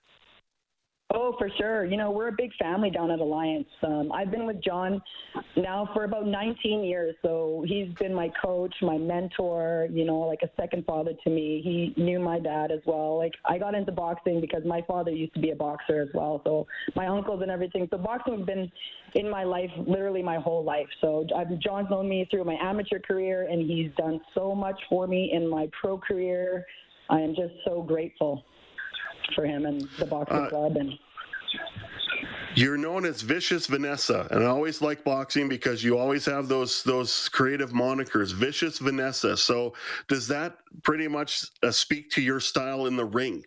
Oh, 1.12 1.34
for 1.38 1.50
sure. 1.58 1.84
You 1.84 1.98
know, 1.98 2.10
we're 2.10 2.28
a 2.28 2.32
big 2.36 2.50
family 2.54 2.88
down 2.88 3.10
at 3.10 3.20
Alliance. 3.20 3.68
Um, 3.82 4.10
I've 4.10 4.30
been 4.30 4.46
with 4.46 4.62
John 4.64 5.02
now 5.54 5.88
for 5.92 6.04
about 6.04 6.26
19 6.26 6.82
years. 6.82 7.14
So 7.22 7.62
he's 7.68 7.88
been 8.00 8.14
my 8.14 8.32
coach, 8.42 8.74
my 8.80 8.96
mentor, 8.96 9.86
you 9.92 10.06
know, 10.06 10.20
like 10.20 10.40
a 10.42 10.48
second 10.58 10.86
father 10.86 11.12
to 11.22 11.30
me. 11.30 11.60
He 11.62 12.02
knew 12.02 12.18
my 12.18 12.40
dad 12.40 12.70
as 12.72 12.80
well. 12.86 13.18
Like, 13.18 13.34
I 13.44 13.58
got 13.58 13.74
into 13.74 13.92
boxing 13.92 14.40
because 14.40 14.62
my 14.64 14.80
father 14.88 15.10
used 15.10 15.34
to 15.34 15.40
be 15.40 15.50
a 15.50 15.54
boxer 15.54 16.00
as 16.00 16.08
well. 16.14 16.40
So 16.42 16.66
my 16.96 17.06
uncles 17.06 17.42
and 17.42 17.50
everything. 17.50 17.86
So 17.90 17.98
boxing's 17.98 18.46
been 18.46 18.72
in 19.14 19.28
my 19.28 19.44
life 19.44 19.70
literally 19.86 20.22
my 20.22 20.36
whole 20.36 20.64
life. 20.64 20.88
So 21.02 21.26
I've, 21.36 21.58
John's 21.58 21.90
known 21.90 22.08
me 22.08 22.26
through 22.30 22.44
my 22.44 22.56
amateur 22.62 22.98
career, 22.98 23.46
and 23.50 23.70
he's 23.70 23.90
done 23.98 24.22
so 24.34 24.54
much 24.54 24.80
for 24.88 25.06
me 25.06 25.32
in 25.34 25.50
my 25.50 25.68
pro 25.78 25.98
career. 25.98 26.64
I 27.10 27.20
am 27.20 27.34
just 27.34 27.52
so 27.66 27.82
grateful 27.82 28.42
for 29.34 29.44
him 29.44 29.66
and 29.66 29.88
the 29.98 30.06
boxing 30.06 30.36
uh, 30.36 30.48
club 30.48 30.76
and 30.76 30.98
you're 32.56 32.76
known 32.76 33.04
as 33.04 33.20
Vicious 33.20 33.66
Vanessa, 33.66 34.28
and 34.30 34.44
I 34.44 34.46
always 34.46 34.80
like 34.80 35.02
boxing 35.02 35.48
because 35.48 35.82
you 35.82 35.98
always 35.98 36.24
have 36.26 36.46
those 36.46 36.84
those 36.84 37.28
creative 37.30 37.72
monikers, 37.72 38.32
Vicious 38.32 38.78
Vanessa. 38.78 39.36
So, 39.36 39.74
does 40.06 40.28
that 40.28 40.58
pretty 40.84 41.08
much 41.08 41.46
uh, 41.64 41.72
speak 41.72 42.10
to 42.12 42.22
your 42.22 42.38
style 42.38 42.86
in 42.86 42.96
the 42.96 43.04
ring? 43.04 43.44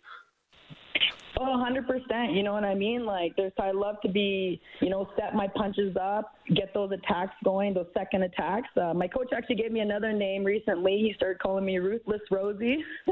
Oh, 1.36 1.44
100%. 1.44 2.34
You 2.34 2.42
know 2.42 2.52
what 2.52 2.64
I 2.64 2.74
mean? 2.74 3.04
Like, 3.04 3.36
there's, 3.36 3.52
I 3.60 3.70
love 3.70 4.00
to 4.02 4.08
be, 4.08 4.60
you 4.80 4.88
know, 4.88 5.08
set 5.16 5.34
my 5.34 5.46
punches 5.46 5.96
up, 5.96 6.34
get 6.54 6.72
those 6.74 6.90
attacks 6.92 7.34
going, 7.44 7.74
those 7.74 7.86
second 7.94 8.22
attacks. 8.22 8.68
Uh, 8.76 8.94
my 8.94 9.06
coach 9.06 9.28
actually 9.36 9.56
gave 9.56 9.70
me 9.70 9.80
another 9.80 10.12
name 10.12 10.44
recently. 10.44 10.98
He 10.98 11.12
started 11.16 11.38
calling 11.38 11.64
me 11.64 11.78
Ruthless 11.78 12.22
Rosie 12.30 12.84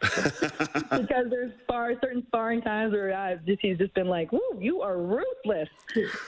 because 0.00 1.26
there's 1.30 1.52
spar, 1.62 1.92
certain 2.00 2.24
sparring 2.28 2.62
times 2.62 2.92
where 2.92 3.14
I've 3.14 3.44
just, 3.44 3.60
he's 3.60 3.78
just 3.78 3.94
been 3.94 4.08
like, 4.08 4.32
woo, 4.32 4.40
you 4.58 4.80
are 4.80 4.98
ruthless, 4.98 5.68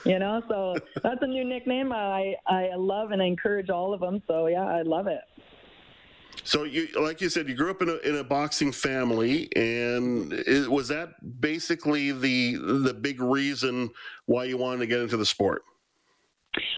you 0.04 0.18
know? 0.18 0.42
So 0.48 0.76
that's 1.02 1.22
a 1.22 1.26
new 1.26 1.44
nickname 1.44 1.92
I, 1.92 2.34
I 2.46 2.70
love 2.76 3.12
and 3.12 3.22
I 3.22 3.26
encourage 3.26 3.70
all 3.70 3.94
of 3.94 4.00
them. 4.00 4.22
So, 4.26 4.46
yeah, 4.46 4.64
I 4.64 4.82
love 4.82 5.06
it. 5.06 5.20
So 6.44 6.64
you, 6.64 6.88
like 7.00 7.20
you 7.20 7.28
said, 7.28 7.48
you 7.48 7.54
grew 7.54 7.70
up 7.70 7.82
in 7.82 7.88
a, 7.88 7.96
in 7.98 8.16
a 8.16 8.24
boxing 8.24 8.72
family, 8.72 9.48
and 9.54 10.32
it, 10.32 10.70
was 10.70 10.88
that 10.88 11.40
basically 11.40 12.12
the 12.12 12.56
the 12.56 12.94
big 12.94 13.20
reason 13.20 13.90
why 14.26 14.44
you 14.44 14.56
wanted 14.56 14.80
to 14.80 14.86
get 14.86 15.00
into 15.00 15.16
the 15.16 15.26
sport? 15.26 15.62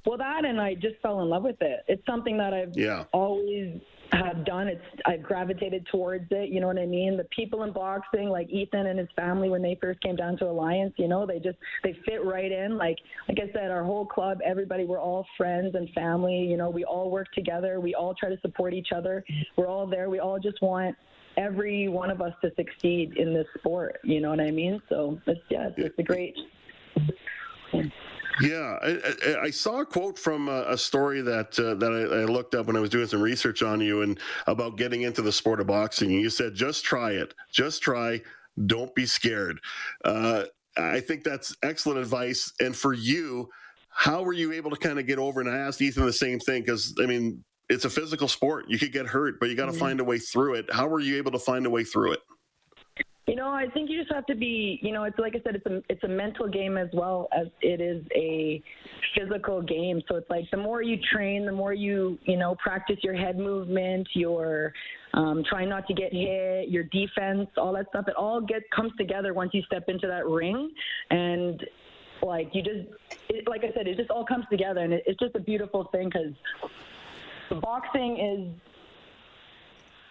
Well, 0.04 0.18
that 0.18 0.44
and 0.44 0.61
I 0.61 0.75
just 0.75 0.96
fell 1.02 1.20
in 1.23 1.28
love 1.28 1.42
with 1.42 1.61
it. 1.61 1.80
It's 1.88 2.04
something 2.06 2.37
that 2.38 2.52
I've 2.52 2.76
yeah. 2.76 3.04
always 3.12 3.80
have 4.16 4.44
done. 4.44 4.68
It's 4.68 4.83
I've 5.06 5.23
gravitated 5.23 5.87
towards 5.90 6.26
it. 6.30 6.50
You 6.50 6.61
know 6.61 6.66
what 6.66 6.78
I 6.78 6.87
mean? 6.87 7.16
The 7.16 7.25
people 7.25 7.62
in 7.64 7.73
boxing, 7.73 8.28
like 8.28 8.49
Ethan 8.50 8.87
and 8.87 8.99
his 8.99 9.09
family, 9.16 9.49
when 9.49 9.62
they 9.62 9.78
first 9.80 10.00
came 10.00 10.16
down 10.16 10.37
to 10.38 10.47
Alliance, 10.47 10.94
you 10.97 11.09
know, 11.09 11.26
they 11.26 11.38
just 11.38 11.59
they 11.83 11.97
fit 12.06 12.25
right 12.25 12.50
in. 12.50 12.76
Like 12.76 12.99
like 13.28 13.38
I 13.38 13.52
said, 13.52 13.71
our 13.71 13.85
whole 13.85 14.06
club, 14.06 14.38
everybody, 14.44 14.85
we're 14.85 15.00
all 15.00 15.26
friends 15.37 15.75
and 15.75 15.88
family. 15.90 16.38
You 16.38 16.56
know, 16.56 16.71
we 16.71 16.85
all 16.85 17.11
work 17.11 17.33
together. 17.33 17.80
We 17.80 17.94
all 17.94 18.14
try 18.14 18.28
to 18.28 18.40
support 18.40 18.75
each 18.75 18.88
other. 18.94 19.25
We're 19.56 19.68
all 19.68 19.87
there. 19.87 20.11
We 20.11 20.21
all 20.21 20.38
just 20.38 20.61
want 20.62 20.97
every 21.37 21.88
one 21.88 22.11
of 22.11 22.23
us 22.23 22.33
to 22.42 22.50
succeed 22.56 23.16
in 23.16 23.35
this 23.35 23.47
sport. 23.59 24.00
You 24.04 24.21
know 24.21 24.30
what 24.30 24.40
I 24.40 24.50
mean? 24.50 24.80
So 24.88 25.21
it's 25.26 25.40
yeah, 25.50 25.68
it's, 25.68 25.78
it's 25.78 25.99
a 25.99 26.02
great. 26.02 26.37
Yeah, 28.40 28.78
I, 28.82 28.98
I, 29.26 29.40
I, 29.42 29.50
saw 29.50 29.80
a 29.80 29.86
quote 29.86 30.18
from 30.18 30.48
a, 30.48 30.64
a 30.68 30.78
story 30.78 31.20
that 31.20 31.58
uh, 31.58 31.74
that 31.74 31.92
I, 31.92 32.22
I, 32.22 32.24
looked 32.24 32.54
up 32.54 32.66
when 32.66 32.76
I 32.76 32.80
was 32.80 32.90
doing 32.90 33.06
some 33.06 33.22
research 33.22 33.62
on 33.62 33.80
you 33.80 34.02
and 34.02 34.18
about 34.46 34.76
getting 34.76 35.02
into 35.02 35.22
the 35.22 35.30
sport 35.30 35.60
of 35.60 35.68
boxing. 35.68 36.10
You 36.10 36.30
said, 36.30 36.54
"Just 36.54 36.84
try 36.84 37.12
it. 37.12 37.34
Just 37.52 37.82
try. 37.82 38.20
Don't 38.66 38.94
be 38.94 39.06
scared." 39.06 39.60
Uh, 40.04 40.44
I 40.76 41.00
think 41.00 41.22
that's 41.22 41.56
excellent 41.62 42.00
advice. 42.00 42.52
And 42.60 42.74
for 42.74 42.92
you, 42.92 43.48
how 43.90 44.22
were 44.22 44.32
you 44.32 44.52
able 44.52 44.70
to 44.70 44.76
kind 44.76 44.98
of 44.98 45.06
get 45.06 45.18
over? 45.18 45.40
And 45.40 45.48
I 45.48 45.56
asked 45.56 45.80
Ethan 45.80 46.04
the 46.04 46.12
same 46.12 46.40
thing 46.40 46.62
because 46.62 46.94
I 47.00 47.06
mean, 47.06 47.44
it's 47.68 47.84
a 47.84 47.90
physical 47.90 48.28
sport. 48.28 48.66
You 48.68 48.78
could 48.78 48.92
get 48.92 49.06
hurt, 49.06 49.38
but 49.38 49.48
you 49.48 49.54
got 49.54 49.66
to 49.66 49.72
mm-hmm. 49.72 49.80
find 49.80 50.00
a 50.00 50.04
way 50.04 50.18
through 50.18 50.54
it. 50.54 50.72
How 50.72 50.88
were 50.88 51.00
you 51.00 51.16
able 51.16 51.32
to 51.32 51.38
find 51.38 51.66
a 51.66 51.70
way 51.70 51.84
through 51.84 52.12
it? 52.12 52.20
You 53.26 53.36
know, 53.36 53.48
I 53.48 53.66
think 53.72 53.88
you 53.88 53.98
just 53.98 54.12
have 54.12 54.26
to 54.26 54.34
be, 54.34 54.78
you 54.82 54.92
know, 54.92 55.04
it's 55.04 55.18
like 55.18 55.34
I 55.34 55.40
said, 55.44 55.54
it's 55.54 55.64
a 55.64 55.82
it's 55.88 56.04
a 56.04 56.08
mental 56.08 56.46
game 56.46 56.76
as 56.76 56.88
well 56.92 57.28
as 57.32 57.46
it 57.62 57.80
is 57.80 58.04
a 58.14 58.62
physical 59.16 59.62
game. 59.62 60.02
So 60.08 60.16
it's 60.16 60.28
like 60.28 60.44
the 60.50 60.58
more 60.58 60.82
you 60.82 60.98
train, 61.10 61.46
the 61.46 61.52
more 61.52 61.72
you, 61.72 62.18
you 62.24 62.36
know, 62.36 62.54
practice 62.62 62.98
your 63.02 63.14
head 63.14 63.38
movement, 63.38 64.06
your 64.12 64.74
um, 65.14 65.42
trying 65.48 65.70
not 65.70 65.86
to 65.86 65.94
get 65.94 66.12
hit, 66.12 66.68
your 66.68 66.84
defense, 66.84 67.48
all 67.56 67.72
that 67.72 67.86
stuff. 67.88 68.08
It 68.08 68.14
all 68.14 68.42
gets 68.42 68.66
comes 68.76 68.92
together 68.98 69.32
once 69.32 69.52
you 69.54 69.62
step 69.62 69.84
into 69.88 70.06
that 70.06 70.26
ring, 70.26 70.70
and 71.10 71.64
like 72.22 72.50
you 72.52 72.62
just, 72.62 72.88
it, 73.30 73.48
like 73.48 73.64
I 73.64 73.72
said, 73.74 73.86
it 73.86 73.96
just 73.96 74.10
all 74.10 74.26
comes 74.26 74.44
together, 74.50 74.80
and 74.80 74.92
it, 74.92 75.04
it's 75.06 75.18
just 75.18 75.34
a 75.34 75.40
beautiful 75.40 75.84
thing 75.92 76.10
because 76.10 77.60
boxing 77.62 78.18
is 78.18 78.73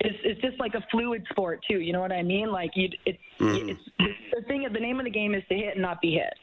it's, 0.04 0.18
it's 0.24 0.42
just 0.42 0.60
like 0.60 0.74
a 0.76 0.86
fluid 0.92 1.26
sport 1.32 1.64
too. 1.68 1.80
You 1.80 1.94
know 1.94 2.02
what 2.02 2.12
I 2.12 2.22
mean? 2.22 2.52
Like 2.52 2.72
you, 2.76 2.90
it's, 3.06 3.18
mm. 3.40 3.70
it's 4.00 4.20
the 4.34 4.42
thing. 4.48 4.68
The 4.72 4.80
name 4.80 5.00
of 5.00 5.06
the 5.06 5.12
game 5.12 5.34
is 5.34 5.44
to 5.50 5.56
hit 5.56 5.74
and 5.74 5.82
not 5.82 6.02
be 6.02 6.14
hit. 6.14 6.34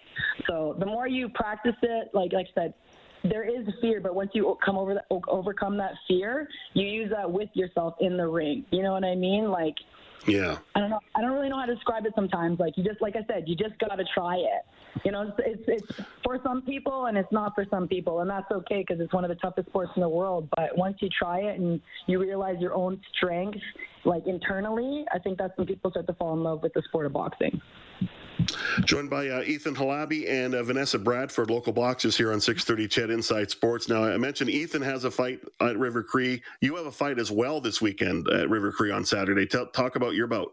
So 0.47 0.77
the 0.79 0.87
more 0.87 1.07
you 1.07 1.29
practice 1.29 1.77
it, 1.83 2.11
like 2.15 2.33
like 2.33 2.47
I 2.57 2.61
said, 2.61 2.75
there 3.25 3.45
is 3.45 3.67
fear, 3.81 4.01
but 4.01 4.15
once 4.15 4.31
you 4.33 4.57
come 4.65 4.79
over 4.79 4.95
that, 4.95 5.07
overcome 5.29 5.77
that 5.79 5.93
fear, 6.09 6.49
you 6.75 6.87
use 6.87 7.11
that 7.11 7.31
with 7.31 7.51
yourself 7.55 7.95
in 8.01 8.17
the 8.17 8.27
ring. 8.27 8.65
You 8.71 8.83
know 8.83 8.93
what 8.93 9.05
I 9.05 9.15
mean? 9.15 9.51
Like 9.51 9.75
yeah. 10.27 10.59
I 10.75 10.81
don't 10.81 10.91
know. 10.91 11.01
I 11.15 11.21
don't 11.21 11.33
really 11.33 11.49
know 11.49 11.59
how 11.59 11.67
to 11.67 11.75
describe 11.75 12.07
it 12.07 12.13
sometimes. 12.15 12.59
Like 12.59 12.77
you 12.77 12.85
just, 12.85 13.01
like 13.01 13.17
I 13.17 13.25
said, 13.27 13.45
you 13.47 13.57
just 13.57 13.79
got 13.79 13.97
to 13.97 14.05
try 14.15 14.37
it. 14.37 14.65
You 15.05 15.13
know, 15.13 15.33
it's, 15.39 15.67
it's, 15.69 15.87
it's 15.89 16.01
for 16.25 16.41
some 16.43 16.63
people 16.63 17.07
and 17.07 17.17
it's 17.17 17.31
not 17.31 17.55
for 17.55 17.65
some 17.71 17.87
people, 17.87 18.21
and 18.21 18.31
that's 18.31 18.51
okay 18.51 18.85
because 18.87 19.01
it's 19.01 19.13
one 19.13 19.25
of 19.25 19.29
the 19.29 19.37
toughest 19.37 19.69
sports 19.69 19.93
in 19.97 20.03
the 20.03 20.09
world. 20.09 20.49
But 20.57 20.77
once 20.77 20.97
you 21.01 21.09
try 21.09 21.41
it 21.41 21.61
and 21.61 21.81
you 22.07 22.21
realize 22.21 22.57
your 22.61 22.75
own 22.75 23.01
strength, 23.17 23.59
like 24.05 24.27
internally, 24.27 25.05
I 25.13 25.19
think 25.19 25.39
that's 25.39 25.57
when 25.57 25.67
people 25.67 25.91
start 25.91 26.07
to 26.07 26.15
fall 26.15 26.35
in 26.35 26.43
love 26.43 26.63
with 26.63 26.75
the 26.75 26.83
sport 26.89 27.07
of 27.07 27.13
boxing. 27.13 27.61
Joined 28.85 29.11
by 29.11 29.29
uh, 29.29 29.43
Ethan 29.43 29.75
Halabi 29.75 30.29
and 30.29 30.55
uh, 30.55 30.63
Vanessa 30.63 30.99
Bradford, 30.99 31.51
local 31.51 31.73
boxers 31.73 32.17
here 32.17 32.33
on 32.33 32.41
630 32.41 32.89
CHED 32.89 33.11
Inside 33.11 33.51
Sports. 33.51 33.89
Now, 33.89 34.05
I 34.05 34.17
mentioned 34.17 34.51
Ethan 34.51 34.83
has 34.83 35.05
a 35.05 35.11
fight 35.11 35.41
at 35.61 35.79
River 35.79 36.03
Cree. 36.03 36.43
You 36.61 36.77
have 36.77 36.87
a 36.87 36.93
fight 36.93 37.19
as 37.19 37.31
well 37.31 37.61
this 37.61 37.83
weekend 37.83 38.29
at 38.31 38.49
River 38.49 38.73
Cree 38.73 38.91
on 38.91 39.05
Saturday. 39.05 39.47
Talk 39.47 39.97
about 39.97 40.15
your 40.15 40.27
bout. 40.27 40.53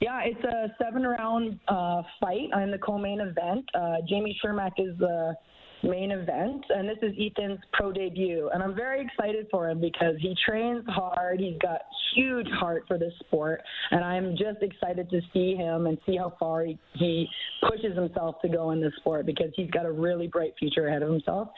Yeah, 0.00 0.20
it's 0.24 0.42
a 0.44 0.74
seven 0.82 1.02
round 1.02 1.58
uh, 1.68 2.02
fight 2.20 2.48
in 2.62 2.70
the 2.70 2.78
co 2.78 2.98
main 2.98 3.20
event. 3.20 3.68
Uh, 3.74 3.96
Jamie 4.08 4.38
Shermack 4.42 4.72
is 4.78 4.96
the 4.98 5.34
main 5.82 6.10
event, 6.10 6.64
and 6.68 6.88
this 6.88 6.98
is 7.02 7.14
Ethan's 7.18 7.58
pro 7.72 7.92
debut. 7.92 8.50
And 8.52 8.62
I'm 8.62 8.74
very 8.74 9.00
excited 9.00 9.46
for 9.50 9.68
him 9.68 9.80
because 9.80 10.16
he 10.20 10.34
trains 10.46 10.84
hard. 10.88 11.40
He's 11.40 11.58
got 11.58 11.82
huge 12.14 12.48
heart 12.48 12.84
for 12.86 12.98
this 12.98 13.12
sport, 13.20 13.62
and 13.90 14.04
I'm 14.04 14.36
just 14.36 14.62
excited 14.62 15.08
to 15.10 15.20
see 15.32 15.54
him 15.54 15.86
and 15.86 15.98
see 16.06 16.16
how 16.16 16.34
far 16.38 16.64
he, 16.64 16.78
he 16.94 17.28
pushes 17.68 17.96
himself 17.96 18.40
to 18.42 18.48
go 18.48 18.70
in 18.70 18.80
this 18.80 18.94
sport 18.96 19.26
because 19.26 19.50
he's 19.54 19.70
got 19.70 19.86
a 19.86 19.92
really 19.92 20.26
bright 20.26 20.54
future 20.58 20.88
ahead 20.88 21.02
of 21.02 21.10
himself. 21.10 21.48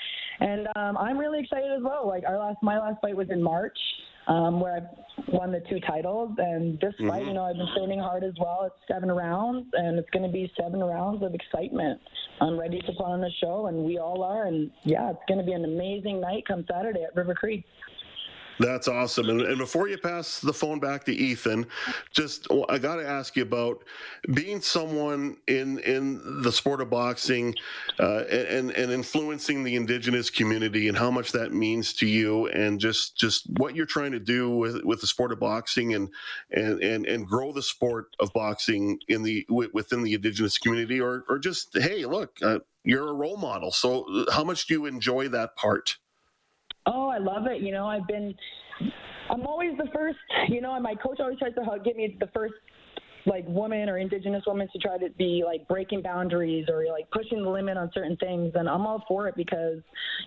And 0.41 0.69
um, 0.76 0.97
I'm 0.97 1.19
really 1.19 1.41
excited 1.41 1.71
as 1.73 1.83
well. 1.83 2.07
Like 2.07 2.25
our 2.26 2.38
last, 2.38 2.59
my 2.62 2.79
last 2.79 3.00
fight 3.00 3.17
was 3.17 3.31
in 3.31 3.43
March 3.43 3.79
um, 4.26 4.61
where 4.61 4.76
I've 4.76 5.29
won 5.29 5.52
the 5.52 5.61
two 5.69 5.81
titles. 5.81 6.33
And 6.38 6.79
this 6.81 6.95
mm-hmm. 6.95 7.09
fight, 7.09 7.26
you 7.26 7.35
know, 7.35 7.45
I've 7.45 7.57
been 7.57 7.69
training 7.76 8.00
hard 8.00 8.25
as 8.25 8.35
well. 8.38 8.64
It's 8.64 8.76
seven 8.88 9.11
rounds, 9.11 9.67
and 9.75 9.99
it's 9.99 10.11
going 10.11 10.25
to 10.25 10.33
be 10.33 10.52
seven 10.61 10.81
rounds 10.81 11.23
of 11.23 11.35
excitement. 11.35 12.00
I'm 12.41 12.59
ready 12.59 12.81
to 12.81 12.93
put 12.93 13.05
on 13.05 13.21
the 13.21 13.31
show, 13.41 13.67
and 13.67 13.85
we 13.85 13.99
all 13.99 14.23
are. 14.23 14.47
And 14.47 14.71
yeah, 14.85 15.11
it's 15.11 15.23
going 15.29 15.38
to 15.38 15.47
be 15.47 15.52
an 15.52 15.64
amazing 15.64 16.21
night 16.21 16.45
come 16.47 16.64
Saturday 16.71 17.02
at 17.02 17.14
River 17.14 17.35
Cree. 17.35 17.64
That's 18.62 18.87
awesome. 18.87 19.28
And, 19.28 19.40
and, 19.40 19.59
before 19.59 19.88
you 19.88 19.99
pass 19.99 20.38
the 20.38 20.52
phone 20.52 20.78
back 20.78 21.04
to 21.04 21.12
Ethan, 21.12 21.66
just 22.12 22.47
I 22.69 22.78
got 22.78 22.97
to 22.97 23.07
ask 23.07 23.35
you 23.35 23.42
about 23.42 23.83
being 24.35 24.61
someone 24.61 25.37
in 25.49 25.81
in 25.81 26.42
the 26.42 26.52
sport 26.52 26.81
of 26.81 26.88
boxing 26.88 27.54
uh, 27.99 28.21
and 28.31 28.71
and 28.71 28.92
influencing 28.92 29.64
the 29.64 29.75
indigenous 29.75 30.31
community 30.31 30.87
and 30.87 30.97
how 30.97 31.11
much 31.11 31.33
that 31.33 31.52
means 31.52 31.92
to 31.95 32.07
you, 32.07 32.47
and 32.49 32.78
just 32.78 33.16
just 33.16 33.47
what 33.59 33.75
you're 33.75 33.85
trying 33.85 34.12
to 34.12 34.21
do 34.21 34.50
with, 34.50 34.85
with 34.85 35.00
the 35.00 35.09
sport 35.09 35.33
of 35.33 35.40
boxing 35.40 35.95
and 35.95 36.09
and 36.52 36.81
and 36.81 37.04
and 37.04 37.26
grow 37.26 37.52
the 37.52 37.62
sport 37.62 38.14
of 38.21 38.33
boxing 38.33 39.00
in 39.09 39.23
the 39.25 39.45
within 39.50 40.02
the 40.02 40.14
indigenous 40.14 40.57
community, 40.57 41.00
or 41.00 41.25
or 41.28 41.38
just 41.38 41.76
hey, 41.76 42.04
look, 42.04 42.37
uh, 42.42 42.61
you're 42.85 43.09
a 43.09 43.14
role 43.14 43.37
model. 43.37 43.73
So 43.73 44.25
how 44.31 44.45
much 44.45 44.66
do 44.66 44.75
you 44.75 44.87
enjoy 44.87 45.28
that 45.28 45.57
part? 45.57 45.97
Oh, 46.87 47.09
I 47.09 47.19
love 47.19 47.47
it. 47.47 47.62
You 47.62 47.73
know, 47.73 47.87
I've 47.87 48.07
been, 48.07 48.35
I'm 49.31 49.47
always 49.47 49.77
the 49.77 49.89
first, 49.95 50.19
you 50.49 50.61
know, 50.61 50.75
and 50.75 50.83
my 50.83 50.95
coach 50.95 51.21
always 51.21 51.39
tries 51.39 51.55
to 51.55 51.62
get 51.85 51.97
me 51.97 52.17
the 52.19 52.29
first 52.35 52.55
like 53.27 53.47
woman 53.47 53.89
or 53.89 53.99
indigenous 53.99 54.43
woman 54.47 54.69
to 54.73 54.79
try 54.79 54.99
to 54.99 55.09
be 55.11 55.43
like 55.45 55.67
breaking 55.69 56.03
boundaries 56.03 56.67
or 56.69 56.85
like 56.91 57.09
pushing 57.11 57.43
the 57.43 57.49
limit 57.49 57.77
on 57.77 57.91
certain 57.95 58.17
things 58.17 58.53
and 58.55 58.69
I'm 58.69 58.87
all 58.87 59.05
for 59.07 59.29
it 59.29 59.37
because 59.37 59.79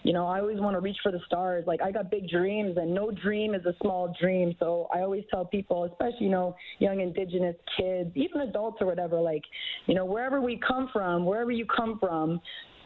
you 0.04 0.14
know 0.14 0.26
I 0.28 0.40
always 0.40 0.60
want 0.60 0.76
to 0.76 0.80
reach 0.80 0.98
for 1.04 1.12
the 1.12 1.20
stars 1.26 1.66
like 1.68 1.82
I 1.82 1.92
got 1.92 2.10
big 2.10 2.30
dreams 2.30 2.78
and 2.78 2.94
no 2.94 3.12
dream 3.12 3.54
is 3.54 3.66
a 3.66 3.74
small 3.82 4.14
dream 4.20 4.56
so 4.60 4.88
I 4.94 5.00
always 5.02 5.24
tell 5.30 5.46
people 5.46 5.84
especially 5.86 6.26
you 6.26 6.30
know 6.30 6.56
young 6.80 7.02
indigenous 7.02 7.56
kids 7.78 8.12
even 8.16 8.42
adults 8.42 8.78
or 8.80 8.88
whatever 8.88 9.20
like 9.20 9.44
you 9.88 9.96
know 9.96 10.06
wherever 10.06 10.42
we 10.42 10.60
come 10.66 10.90
from 10.94 11.26
wherever 11.26 11.52
you 11.52 11.66
come 11.66 12.00
from 12.00 12.40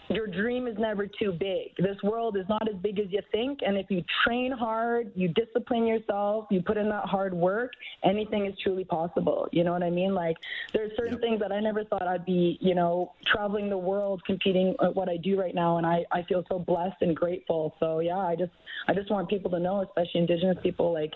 your 0.10 0.26
dream 0.26 0.68
is 0.68 0.78
never 0.78 1.06
too 1.06 1.32
big. 1.32 1.76
This 1.78 1.98
world 2.04 2.36
is 2.36 2.46
not 2.50 2.68
as 2.68 2.76
big 2.76 3.00
as 3.00 3.06
you 3.12 3.22
think. 3.32 3.60
And 3.66 3.78
if 3.78 3.86
you 3.90 4.04
train 4.26 4.52
hard, 4.52 5.12
you 5.16 5.28
discipline 5.28 5.86
yourself, 5.86 6.48
you 6.50 6.62
put 6.62 6.78
in 6.78 6.90
that 6.90 7.06
hard 7.06 7.34
work, 7.34 7.74
anything 8.04 8.48
is 8.48 8.56
truly 8.64 8.84
possible. 8.84 9.48
You 9.52 9.64
know 9.64 9.72
what 9.72 9.84
I 9.84 9.92
mean? 9.92 10.16
Like, 10.16 10.38
there's 10.74 10.92
certain 10.98 11.14
yep. 11.14 11.22
things 11.22 11.40
that 11.42 11.52
I 11.52 11.60
never 11.60 11.84
thought 11.84 12.08
I'd 12.08 12.26
be, 12.26 12.58
you 12.60 12.74
know, 12.74 13.14
traveling 13.28 13.70
the 13.70 13.78
world 13.78 14.24
competing 14.26 14.76
at 14.82 14.96
what 14.96 15.10
I 15.10 15.18
do 15.18 15.40
right 15.40 15.54
now. 15.54 15.78
And 15.78 15.86
I, 15.86 16.06
I 16.12 16.24
feel 16.24 16.44
so 16.50 16.58
blessed 16.58 17.02
and 17.02 17.16
grateful. 17.16 17.76
So, 17.80 18.00
yeah, 18.00 18.18
I 18.18 18.36
just, 18.36 18.52
I 18.88 18.94
just 18.94 19.12
want 19.12 19.30
people 19.30 19.52
to 19.52 19.60
know, 19.60 19.82
especially 19.82 20.22
Indigenous 20.22 20.58
people, 20.64 20.92
like, 20.92 21.14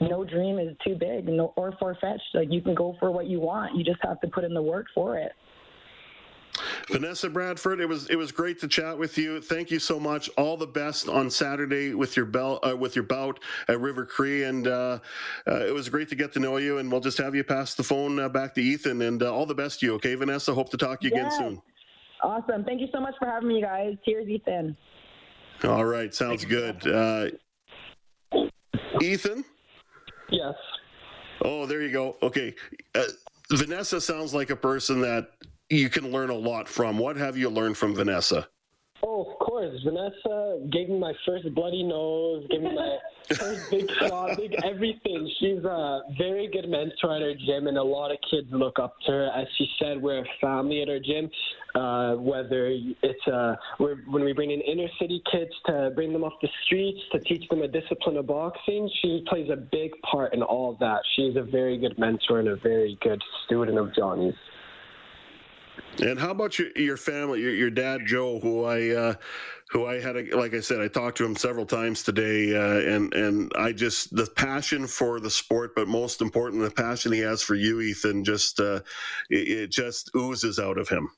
no 0.00 0.24
dream 0.24 0.58
is 0.58 0.74
too 0.82 0.94
big 0.94 1.28
no, 1.28 1.52
or 1.56 1.72
far 1.78 1.94
fetched. 2.00 2.22
Like, 2.32 2.50
you 2.50 2.62
can 2.62 2.74
go 2.74 2.96
for 2.98 3.10
what 3.10 3.26
you 3.26 3.40
want. 3.40 3.76
You 3.76 3.84
just 3.84 4.00
have 4.02 4.18
to 4.22 4.28
put 4.28 4.44
in 4.44 4.54
the 4.54 4.62
work 4.62 4.86
for 4.94 5.18
it. 5.18 5.32
Vanessa 6.88 7.28
Bradford, 7.28 7.80
it 7.80 7.88
was 7.88 8.08
it 8.08 8.16
was 8.16 8.32
great 8.32 8.60
to 8.60 8.68
chat 8.68 8.96
with 8.96 9.16
you. 9.18 9.40
Thank 9.40 9.70
you 9.70 9.78
so 9.78 10.00
much. 10.00 10.28
All 10.36 10.56
the 10.56 10.66
best 10.66 11.08
on 11.08 11.30
Saturday 11.30 11.94
with 11.94 12.16
your 12.16 12.26
bell 12.26 12.58
uh, 12.62 12.76
with 12.76 12.96
your 12.96 13.04
bout 13.04 13.40
at 13.68 13.80
River 13.80 14.04
Cree, 14.04 14.44
and 14.44 14.66
uh, 14.66 14.98
uh, 15.46 15.66
it 15.66 15.72
was 15.72 15.88
great 15.88 16.08
to 16.08 16.14
get 16.14 16.32
to 16.32 16.38
know 16.38 16.56
you. 16.56 16.78
And 16.78 16.90
we'll 16.90 17.00
just 17.00 17.18
have 17.18 17.34
you 17.34 17.44
pass 17.44 17.74
the 17.74 17.82
phone 17.82 18.18
uh, 18.18 18.28
back 18.28 18.54
to 18.54 18.62
Ethan. 18.62 19.02
And 19.02 19.22
uh, 19.22 19.32
all 19.32 19.46
the 19.46 19.54
best 19.54 19.80
to 19.80 19.86
you. 19.86 19.94
Okay, 19.94 20.14
Vanessa. 20.14 20.54
Hope 20.54 20.70
to 20.70 20.76
talk 20.76 21.00
to 21.00 21.08
you 21.08 21.12
yes. 21.14 21.36
again 21.36 21.48
soon. 21.48 21.62
Awesome. 22.22 22.64
Thank 22.64 22.80
you 22.80 22.88
so 22.92 23.00
much 23.00 23.14
for 23.18 23.26
having 23.26 23.48
me, 23.48 23.62
guys. 23.62 23.96
Cheers, 24.04 24.28
Ethan. 24.28 24.76
All 25.64 25.84
right, 25.84 26.14
sounds 26.14 26.44
good. 26.44 26.86
Uh, 26.86 27.28
Ethan. 29.00 29.44
Yes. 30.30 30.54
Oh, 31.42 31.66
there 31.66 31.82
you 31.82 31.92
go. 31.92 32.16
Okay. 32.22 32.54
Vanessa 33.50 34.00
sounds 34.00 34.32
like 34.32 34.50
a 34.50 34.56
person 34.56 35.00
that 35.00 35.30
you 35.70 35.88
can 35.88 36.10
learn 36.10 36.30
a 36.30 36.34
lot 36.34 36.68
from. 36.68 36.98
What 36.98 37.16
have 37.16 37.36
you 37.36 37.48
learned 37.48 37.76
from 37.76 37.94
Vanessa? 37.94 38.48
Oh, 39.02 39.22
of 39.22 39.38
course. 39.38 39.80
Vanessa 39.82 40.66
gave 40.70 40.88
me 40.88 40.98
my 40.98 41.14
first 41.24 41.54
bloody 41.54 41.82
nose, 41.82 42.46
gave 42.50 42.60
me 42.60 42.74
my 42.74 42.98
first 43.34 43.70
big 43.70 43.90
shot, 43.92 44.36
big 44.36 44.54
everything. 44.64 45.30
She's 45.38 45.64
a 45.64 46.00
very 46.18 46.48
good 46.48 46.68
mentor 46.68 47.16
at 47.16 47.22
our 47.22 47.34
gym, 47.34 47.66
and 47.66 47.78
a 47.78 47.82
lot 47.82 48.10
of 48.10 48.18
kids 48.30 48.48
look 48.50 48.78
up 48.78 48.96
to 49.06 49.12
her. 49.12 49.30
As 49.34 49.46
she 49.56 49.66
said, 49.78 50.02
we're 50.02 50.18
a 50.18 50.24
family 50.40 50.82
at 50.82 50.88
our 50.88 50.98
gym. 50.98 51.30
Uh, 51.74 52.16
whether 52.16 52.66
it's 53.02 53.28
uh, 53.28 53.54
when 53.78 54.24
we 54.24 54.32
bring 54.32 54.50
in 54.50 54.60
inner 54.62 54.88
city 55.00 55.22
kids 55.30 55.52
to 55.66 55.92
bring 55.94 56.12
them 56.12 56.24
off 56.24 56.32
the 56.42 56.48
streets 56.66 56.98
to 57.12 57.20
teach 57.20 57.48
them 57.48 57.62
a 57.62 57.68
discipline 57.68 58.16
of 58.16 58.26
boxing, 58.26 58.90
she 59.00 59.24
plays 59.28 59.48
a 59.50 59.56
big 59.56 59.92
part 60.02 60.34
in 60.34 60.42
all 60.42 60.72
of 60.72 60.78
that. 60.80 61.00
She's 61.14 61.36
a 61.36 61.42
very 61.42 61.78
good 61.78 61.96
mentor 61.96 62.40
and 62.40 62.48
a 62.48 62.56
very 62.56 62.98
good 63.00 63.22
student 63.46 63.78
of 63.78 63.94
Johnny's. 63.94 64.34
And 66.02 66.18
how 66.18 66.30
about 66.30 66.58
your, 66.58 66.68
your 66.76 66.96
family, 66.96 67.40
your, 67.40 67.54
your 67.54 67.70
dad 67.70 68.06
Joe, 68.06 68.40
who 68.40 68.64
I 68.64 68.88
uh, 68.90 69.14
who 69.70 69.86
I 69.86 70.00
had, 70.00 70.16
a, 70.16 70.36
like 70.36 70.52
I 70.52 70.60
said, 70.60 70.80
I 70.80 70.88
talked 70.88 71.18
to 71.18 71.24
him 71.24 71.36
several 71.36 71.66
times 71.66 72.02
today, 72.02 72.56
uh, 72.56 72.94
and 72.94 73.12
and 73.14 73.52
I 73.56 73.72
just 73.72 74.14
the 74.14 74.26
passion 74.26 74.86
for 74.86 75.20
the 75.20 75.30
sport, 75.30 75.74
but 75.76 75.88
most 75.88 76.22
important, 76.22 76.62
the 76.62 76.70
passion 76.70 77.12
he 77.12 77.20
has 77.20 77.42
for 77.42 77.54
you, 77.54 77.80
Ethan, 77.80 78.24
just 78.24 78.60
uh, 78.60 78.80
it, 79.28 79.48
it 79.48 79.70
just 79.70 80.10
oozes 80.16 80.58
out 80.58 80.78
of 80.78 80.88
him. 80.88 81.08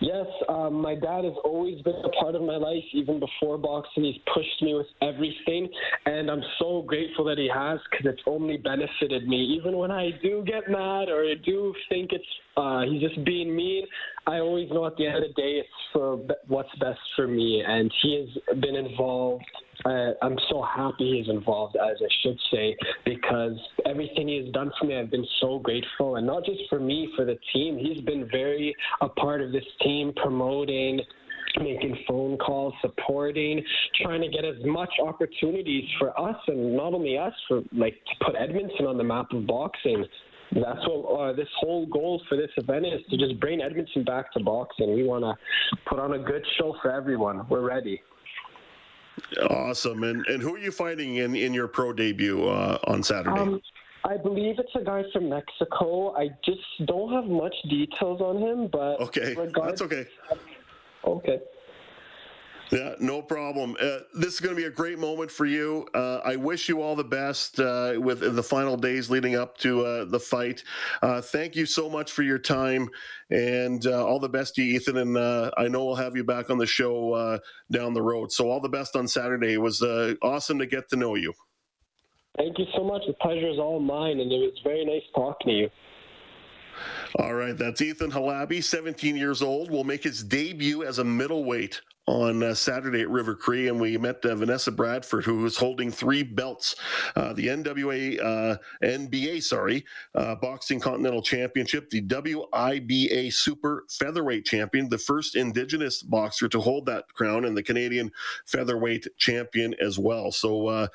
Yes, 0.00 0.26
um, 0.48 0.74
my 0.74 0.94
dad 0.94 1.24
has 1.24 1.32
always 1.44 1.80
been 1.82 1.94
a 2.04 2.08
part 2.20 2.34
of 2.34 2.42
my 2.42 2.56
life, 2.56 2.84
even 2.92 3.18
before 3.18 3.56
boxing. 3.56 4.04
He's 4.04 4.20
pushed 4.32 4.62
me 4.62 4.74
with 4.74 4.86
everything, 5.00 5.68
and 6.04 6.30
I'm 6.30 6.42
so 6.58 6.82
grateful 6.82 7.24
that 7.24 7.38
he 7.38 7.48
has 7.52 7.80
because 7.90 8.06
it's 8.06 8.22
only 8.26 8.58
benefited 8.58 9.26
me. 9.26 9.56
Even 9.58 9.78
when 9.78 9.90
I 9.90 10.10
do 10.22 10.44
get 10.46 10.68
mad 10.68 11.08
or 11.08 11.24
I 11.24 11.34
do 11.44 11.74
think 11.88 12.12
it's 12.12 12.24
uh, 12.58 12.82
he's 12.82 13.00
just 13.00 13.22
being 13.24 13.54
mean, 13.54 13.84
I 14.26 14.38
always 14.38 14.70
know 14.70 14.86
at 14.86 14.96
the 14.96 15.06
end 15.06 15.16
of 15.16 15.22
the 15.22 15.40
day 15.40 15.60
it's 15.60 15.68
for 15.92 16.18
what's 16.48 16.74
best 16.78 17.00
for 17.14 17.26
me, 17.26 17.62
and 17.66 17.92
he 18.02 18.16
has 18.20 18.60
been 18.60 18.76
involved 18.76 19.44
uh, 19.86 20.12
I'm 20.20 20.36
so 20.50 20.62
happy 20.62 21.18
he's 21.18 21.28
involved, 21.28 21.76
as 21.76 21.96
I 22.00 22.08
should 22.22 22.38
say, 22.52 22.76
because 23.04 23.56
everything 23.84 24.28
he 24.28 24.42
has 24.44 24.52
done 24.52 24.72
for 24.78 24.86
me, 24.86 24.96
I've 24.96 25.10
been 25.10 25.26
so 25.40 25.60
grateful, 25.60 26.16
and 26.16 26.26
not 26.26 26.44
just 26.44 26.60
for 26.68 26.80
me, 26.80 27.12
for 27.14 27.24
the 27.24 27.38
team. 27.52 27.78
He's 27.78 28.00
been 28.00 28.28
very 28.30 28.74
a 29.00 29.08
part 29.08 29.40
of 29.40 29.52
this 29.52 29.64
team, 29.82 30.12
promoting, 30.16 31.00
making 31.60 31.96
phone 32.08 32.36
calls, 32.38 32.74
supporting, 32.80 33.62
trying 34.02 34.22
to 34.22 34.28
get 34.28 34.44
as 34.44 34.56
much 34.64 34.90
opportunities 35.02 35.84
for 36.00 36.18
us, 36.18 36.36
and 36.48 36.76
not 36.76 36.92
only 36.92 37.16
us, 37.16 37.32
for 37.46 37.62
like 37.72 37.94
to 37.94 38.24
put 38.24 38.34
Edmonton 38.36 38.86
on 38.86 38.96
the 38.96 39.04
map 39.04 39.32
of 39.32 39.46
boxing. 39.46 40.04
That's 40.52 40.80
what 40.86 41.20
uh, 41.20 41.32
this 41.32 41.48
whole 41.60 41.86
goal 41.86 42.22
for 42.28 42.36
this 42.36 42.50
event 42.56 42.86
is 42.86 43.00
to 43.10 43.16
just 43.16 43.38
bring 43.40 43.60
Edmonton 43.60 44.04
back 44.04 44.32
to 44.32 44.40
boxing. 44.40 44.94
We 44.94 45.04
want 45.04 45.24
to 45.24 45.34
put 45.88 45.98
on 45.98 46.14
a 46.14 46.18
good 46.18 46.44
show 46.58 46.74
for 46.82 46.90
everyone. 46.90 47.46
We're 47.48 47.66
ready. 47.66 48.00
Awesome. 49.50 50.04
And 50.04 50.26
and 50.26 50.42
who 50.42 50.54
are 50.54 50.58
you 50.58 50.70
fighting 50.70 51.16
in 51.16 51.34
in 51.34 51.54
your 51.54 51.68
pro 51.68 51.92
debut 51.92 52.46
uh, 52.46 52.78
on 52.86 53.02
Saturday? 53.02 53.38
Um, 53.38 53.60
I 54.04 54.16
believe 54.16 54.58
it's 54.58 54.74
a 54.74 54.84
guy 54.84 55.02
from 55.12 55.28
Mexico. 55.28 56.14
I 56.14 56.28
just 56.44 56.60
don't 56.86 57.12
have 57.12 57.24
much 57.24 57.54
details 57.68 58.20
on 58.20 58.38
him, 58.38 58.68
but 58.68 59.00
okay, 59.00 59.34
that's 59.54 59.82
okay. 59.82 60.06
Okay. 61.04 61.40
Yeah, 62.70 62.94
no 62.98 63.22
problem. 63.22 63.76
Uh, 63.80 63.98
this 64.14 64.34
is 64.34 64.40
going 64.40 64.54
to 64.54 64.60
be 64.60 64.66
a 64.66 64.70
great 64.70 64.98
moment 64.98 65.30
for 65.30 65.46
you. 65.46 65.86
Uh, 65.94 66.20
I 66.24 66.34
wish 66.34 66.68
you 66.68 66.82
all 66.82 66.96
the 66.96 67.04
best 67.04 67.60
uh, 67.60 67.94
with 67.98 68.20
the 68.20 68.42
final 68.42 68.76
days 68.76 69.08
leading 69.08 69.36
up 69.36 69.56
to 69.58 69.84
uh, 69.84 70.04
the 70.06 70.18
fight. 70.18 70.64
Uh, 71.00 71.20
thank 71.20 71.54
you 71.54 71.64
so 71.64 71.88
much 71.88 72.10
for 72.10 72.22
your 72.22 72.38
time, 72.38 72.88
and 73.30 73.86
uh, 73.86 74.04
all 74.04 74.18
the 74.18 74.28
best 74.28 74.56
to 74.56 74.62
you, 74.62 74.76
Ethan. 74.76 74.96
And 74.96 75.16
I 75.56 75.68
know 75.68 75.84
we'll 75.84 75.94
have 75.94 76.16
you 76.16 76.24
back 76.24 76.50
on 76.50 76.58
the 76.58 76.66
show 76.66 77.38
down 77.70 77.94
the 77.94 78.02
road. 78.02 78.32
So 78.32 78.50
all 78.50 78.60
the 78.60 78.68
best 78.68 78.96
on 78.96 79.06
Saturday. 79.06 79.54
It 79.54 79.60
was 79.60 79.82
awesome 80.22 80.58
to 80.58 80.66
get 80.66 80.88
to 80.90 80.96
know 80.96 81.14
you. 81.14 81.32
Thank 82.36 82.58
you 82.58 82.66
so 82.76 82.84
much. 82.84 83.02
The 83.06 83.14
pleasure 83.14 83.48
is 83.48 83.58
all 83.58 83.80
mine, 83.80 84.20
and 84.20 84.30
it 84.30 84.38
was 84.38 84.60
very 84.62 84.84
nice 84.84 85.02
talking 85.14 85.48
to 85.48 85.52
you. 85.52 85.70
All 87.18 87.32
right, 87.32 87.56
that's 87.56 87.80
Ethan 87.80 88.10
Halabi, 88.10 88.62
17 88.62 89.16
years 89.16 89.40
old, 89.40 89.70
will 89.70 89.84
make 89.84 90.02
his 90.02 90.22
debut 90.22 90.84
as 90.84 90.98
a 90.98 91.04
middleweight 91.04 91.80
on 92.06 92.42
uh, 92.42 92.54
Saturday 92.54 93.02
at 93.02 93.10
River 93.10 93.34
Cree, 93.34 93.68
and 93.68 93.80
we 93.80 93.98
met 93.98 94.24
uh, 94.24 94.34
Vanessa 94.34 94.70
Bradford, 94.70 95.24
who 95.24 95.38
was 95.38 95.56
holding 95.56 95.90
three 95.90 96.22
belts: 96.22 96.76
uh, 97.16 97.32
the 97.32 97.48
NWA, 97.48 98.20
uh, 98.22 98.56
NBA, 98.82 99.42
sorry, 99.42 99.84
uh, 100.14 100.36
Boxing 100.36 100.80
Continental 100.80 101.22
Championship, 101.22 101.90
the 101.90 102.02
WIBA 102.02 103.32
Super 103.32 103.84
Featherweight 103.90 104.44
Champion, 104.44 104.88
the 104.88 104.98
first 104.98 105.36
Indigenous 105.36 106.02
boxer 106.02 106.48
to 106.48 106.60
hold 106.60 106.86
that 106.86 107.12
crown, 107.12 107.44
and 107.44 107.56
the 107.56 107.62
Canadian 107.62 108.12
Featherweight 108.46 109.06
Champion 109.16 109.74
as 109.80 109.98
well. 109.98 110.30
So, 110.30 110.68
uh, 110.68 110.86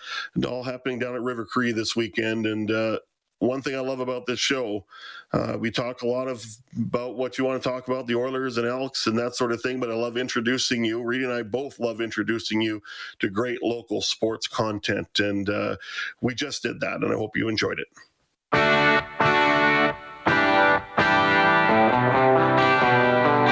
all 0.47 0.63
happening 0.63 0.99
down 0.99 1.15
at 1.15 1.21
River 1.21 1.45
Cree 1.45 1.71
this 1.71 1.95
weekend, 1.95 2.45
and 2.45 2.71
one 3.41 3.61
thing 3.61 3.75
I 3.75 3.79
love 3.79 3.99
about 3.99 4.27
this 4.27 4.39
show, 4.39 4.85
uh, 5.33 5.57
we 5.59 5.71
talk 5.71 6.03
a 6.03 6.07
lot 6.07 6.27
of 6.27 6.45
about 6.77 7.15
what 7.15 7.37
you 7.37 7.45
want 7.45 7.61
to 7.61 7.67
talk 7.67 7.87
about, 7.87 8.05
the 8.05 8.15
Oilers 8.15 8.57
and 8.57 8.67
Elks 8.67 9.07
and 9.07 9.17
that 9.17 9.35
sort 9.35 9.51
of 9.51 9.61
thing. 9.61 9.79
But 9.79 9.89
I 9.89 9.95
love 9.95 10.15
introducing 10.15 10.83
you. 10.83 11.01
Reed 11.01 11.23
and 11.23 11.33
I 11.33 11.41
both 11.41 11.79
love 11.79 12.01
introducing 12.01 12.61
you 12.61 12.83
to 13.19 13.29
great 13.29 13.63
local 13.63 14.01
sports 14.01 14.47
content, 14.47 15.19
and 15.19 15.49
uh, 15.49 15.77
we 16.21 16.35
just 16.35 16.61
did 16.61 16.79
that, 16.81 17.01
and 17.01 17.11
I 17.11 17.17
hope 17.17 17.35
you 17.35 17.49
enjoyed 17.49 17.79
it. 17.79 17.87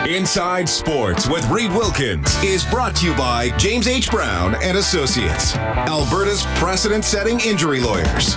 Inside 0.08 0.68
Sports 0.68 1.28
with 1.28 1.48
Reed 1.50 1.72
Wilkins 1.72 2.36
is 2.44 2.66
brought 2.66 2.96
to 2.98 3.06
you 3.06 3.16
by 3.16 3.56
James 3.58 3.88
H. 3.88 4.10
Brown 4.12 4.56
and 4.62 4.78
Associates, 4.78 5.56
Alberta's 5.56 6.46
precedent-setting 6.56 7.40
injury 7.42 7.80
lawyers 7.80 8.36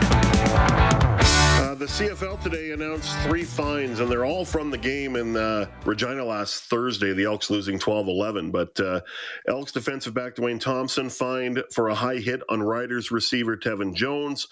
the 1.83 1.89
CFL 1.89 2.41
today 2.41 2.71
announced 2.71 3.13
three 3.23 3.43
fines, 3.43 3.99
and 3.99 4.09
they're 4.09 4.25
all 4.25 4.45
from 4.45 4.71
the 4.71 4.79
game 4.79 5.17
in 5.17 5.37
uh, 5.37 5.67
Regina 5.85 6.25
last 6.25 6.63
Thursday. 6.67 7.13
The 7.13 7.25
Elks 7.25 7.51
losing 7.51 7.77
12 7.77 8.07
11. 8.07 8.53
But 8.53 8.79
uh, 8.79 9.01
Elks 9.49 9.73
defensive 9.73 10.15
back 10.15 10.37
Dwayne 10.37 10.61
Thompson 10.61 11.11
fined 11.11 11.61
for 11.73 11.89
a 11.89 11.95
high 11.97 12.19
hit 12.19 12.41
on 12.49 12.63
Riders 12.63 13.11
receiver 13.11 13.57
Tevin 13.57 13.97
Jones. 13.97 14.47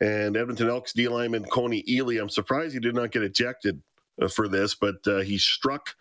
And 0.00 0.36
Edmonton 0.36 0.68
Elks 0.68 0.92
D 0.92 1.06
lineman 1.06 1.44
Kony 1.44 1.86
Ealy. 1.86 2.20
I'm 2.20 2.28
surprised 2.28 2.74
he 2.74 2.80
did 2.80 2.96
not 2.96 3.12
get 3.12 3.22
ejected 3.22 3.80
uh, 4.20 4.26
for 4.26 4.48
this, 4.48 4.74
but 4.74 5.06
uh, 5.06 5.20
he 5.20 5.38
struck 5.38 5.94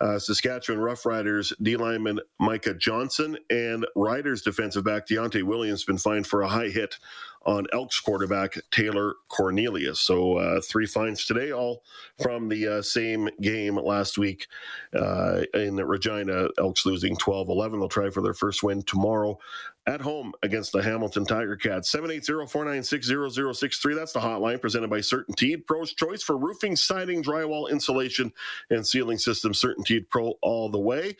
uh, 0.00 0.18
Saskatchewan 0.18 0.82
Roughriders 0.82 1.52
D 1.62 1.76
lineman 1.76 2.18
Micah 2.40 2.74
Johnson 2.74 3.38
and 3.50 3.86
Riders 3.94 4.42
defensive 4.42 4.82
back 4.82 5.06
Deontay 5.06 5.44
Williams 5.44 5.84
been 5.84 5.96
fined 5.96 6.26
for 6.26 6.42
a 6.42 6.48
high 6.48 6.70
hit 6.70 6.98
on 7.46 7.66
Elks 7.72 8.00
quarterback 8.00 8.56
Taylor 8.70 9.14
Cornelius. 9.28 10.00
So 10.00 10.38
uh, 10.38 10.60
three 10.60 10.86
fines 10.86 11.26
today, 11.26 11.52
all 11.52 11.82
from 12.22 12.48
the 12.48 12.78
uh, 12.78 12.82
same 12.82 13.28
game 13.40 13.76
last 13.76 14.18
week 14.18 14.46
uh, 14.94 15.42
in 15.54 15.76
Regina. 15.76 16.48
Elks 16.58 16.86
losing 16.86 17.16
12 17.16 17.48
11. 17.48 17.78
They'll 17.78 17.88
try 17.88 18.10
for 18.10 18.22
their 18.22 18.34
first 18.34 18.62
win 18.62 18.82
tomorrow 18.82 19.38
at 19.86 20.00
home 20.00 20.32
against 20.42 20.72
the 20.72 20.82
Hamilton 20.82 21.26
Tiger 21.26 21.56
Cats. 21.56 21.94
780-496-0063. 21.94 23.94
That's 23.94 24.12
the 24.12 24.20
hotline 24.20 24.58
presented 24.60 24.88
by 24.88 25.00
CertainTeed. 25.00 25.66
Pro's 25.66 25.92
choice 25.92 26.22
for 26.22 26.38
roofing, 26.38 26.76
siding, 26.76 27.22
drywall, 27.22 27.70
insulation, 27.70 28.32
and 28.70 28.86
ceiling 28.86 29.18
systems. 29.18 29.60
CertainTeed 29.60 30.08
Pro 30.08 30.38
all 30.40 30.70
the 30.70 30.78
way. 30.78 31.14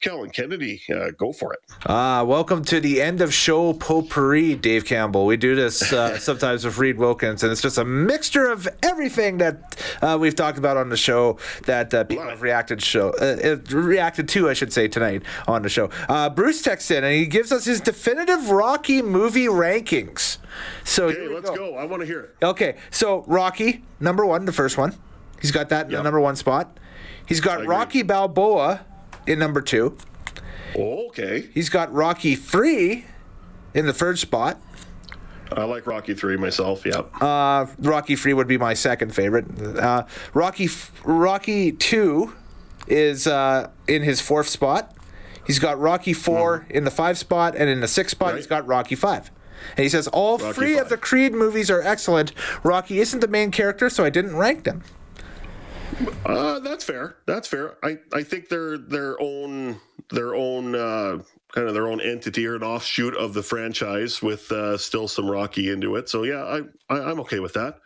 Kellen 0.00 0.30
Kennedy, 0.30 0.82
uh, 0.92 1.12
go 1.16 1.32
for 1.32 1.52
it. 1.52 1.60
Uh, 1.86 2.24
welcome 2.26 2.64
to 2.64 2.80
the 2.80 3.00
end 3.00 3.20
of 3.20 3.32
show 3.32 3.72
potpourri, 3.72 4.56
Dave 4.56 4.84
Campbell. 4.84 5.26
We 5.26 5.36
do 5.36 5.54
this 5.54 5.67
uh, 5.68 6.18
sometimes 6.18 6.64
with 6.64 6.78
Reed 6.78 6.98
Wilkins, 6.98 7.42
and 7.42 7.52
it's 7.52 7.62
just 7.62 7.78
a 7.78 7.84
mixture 7.84 8.48
of 8.48 8.68
everything 8.82 9.38
that 9.38 9.76
uh, 10.02 10.16
we've 10.20 10.34
talked 10.34 10.58
about 10.58 10.76
on 10.76 10.88
the 10.88 10.96
show 10.96 11.38
that 11.66 11.92
uh, 11.94 12.04
people 12.04 12.24
have 12.24 12.42
reacted 12.42 12.82
show 12.82 13.10
uh, 13.10 13.56
reacted 13.70 14.28
to, 14.30 14.48
I 14.48 14.54
should 14.54 14.72
say, 14.72 14.88
tonight 14.88 15.22
on 15.46 15.62
the 15.62 15.68
show. 15.68 15.88
Bruce 16.30 16.62
texts 16.62 16.90
in, 16.90 17.04
and 17.04 17.14
he 17.14 17.26
gives 17.26 17.52
us 17.52 17.64
his 17.64 17.80
definitive 17.80 18.50
Rocky 18.50 19.02
movie 19.02 19.46
rankings. 19.46 20.38
So 20.84 21.08
okay, 21.08 21.28
let's 21.28 21.50
go. 21.50 21.56
go. 21.56 21.74
I 21.76 21.84
want 21.84 22.00
to 22.00 22.06
hear 22.06 22.20
it. 22.20 22.36
Okay, 22.42 22.76
so 22.90 23.24
Rocky 23.26 23.84
number 24.00 24.24
one, 24.26 24.44
the 24.44 24.52
first 24.52 24.78
one. 24.78 24.94
He's 25.40 25.52
got 25.52 25.68
that 25.68 25.86
in 25.86 25.92
the 25.92 26.02
number 26.02 26.20
one 26.20 26.36
spot. 26.36 26.78
He's 27.26 27.40
got 27.40 27.64
Rocky 27.66 28.02
Balboa 28.02 28.84
in 29.26 29.38
number 29.38 29.60
two. 29.60 29.96
Okay. 30.74 31.48
He's 31.52 31.68
got 31.68 31.92
Rocky 31.92 32.34
three 32.34 33.04
in 33.74 33.86
the 33.86 33.92
third 33.92 34.18
spot. 34.18 34.60
I 35.52 35.64
like 35.64 35.86
Rocky 35.86 36.14
three 36.14 36.36
myself. 36.36 36.84
Yeah. 36.84 37.02
Uh, 37.20 37.66
Rocky 37.78 38.16
three 38.16 38.34
would 38.34 38.48
be 38.48 38.58
my 38.58 38.74
second 38.74 39.14
favorite. 39.14 39.46
Uh, 39.60 40.04
Rocky 40.34 40.68
Rocky 41.04 41.72
two 41.72 42.34
is 42.86 43.26
uh, 43.26 43.70
in 43.86 44.02
his 44.02 44.20
fourth 44.20 44.48
spot. 44.48 44.94
He's 45.48 45.58
got 45.58 45.80
Rocky 45.80 46.12
4 46.12 46.60
mm. 46.60 46.70
in 46.70 46.84
the 46.84 46.90
five 46.90 47.16
spot, 47.16 47.56
and 47.56 47.70
in 47.70 47.80
the 47.80 47.88
six 47.88 48.12
spot, 48.12 48.28
right. 48.32 48.36
he's 48.36 48.46
got 48.46 48.66
Rocky 48.66 48.94
5. 48.94 49.30
And 49.76 49.82
he 49.82 49.88
says, 49.88 50.06
All 50.08 50.36
Rocky 50.36 50.52
three 50.52 50.74
5. 50.74 50.82
of 50.82 50.88
the 50.90 50.98
Creed 50.98 51.32
movies 51.32 51.70
are 51.70 51.80
excellent. 51.80 52.32
Rocky 52.62 53.00
isn't 53.00 53.20
the 53.20 53.28
main 53.28 53.50
character, 53.50 53.88
so 53.88 54.04
I 54.04 54.10
didn't 54.10 54.36
rank 54.36 54.64
them. 54.64 54.82
Uh, 56.24 56.60
that's 56.60 56.84
fair. 56.84 57.16
That's 57.26 57.48
fair. 57.48 57.76
I, 57.82 57.98
I 58.12 58.22
think 58.22 58.50
they're 58.50 58.76
their 58.76 59.20
own 59.20 59.80
their 60.10 60.34
own 60.34 60.74
uh, 60.74 61.18
kind 61.52 61.68
of 61.68 61.74
their 61.74 61.88
own 61.88 62.00
entity 62.00 62.46
or 62.46 62.56
an 62.56 62.62
offshoot 62.62 63.16
of 63.16 63.34
the 63.34 63.42
franchise 63.42 64.22
with 64.22 64.50
uh, 64.52 64.76
still 64.76 65.08
some 65.08 65.30
Rocky 65.30 65.70
into 65.70 65.96
it. 65.96 66.08
So 66.08 66.24
yeah, 66.24 66.44
I, 66.44 66.60
I 66.94 67.10
I'm 67.10 67.20
okay 67.20 67.40
with 67.40 67.54
that. 67.54 67.78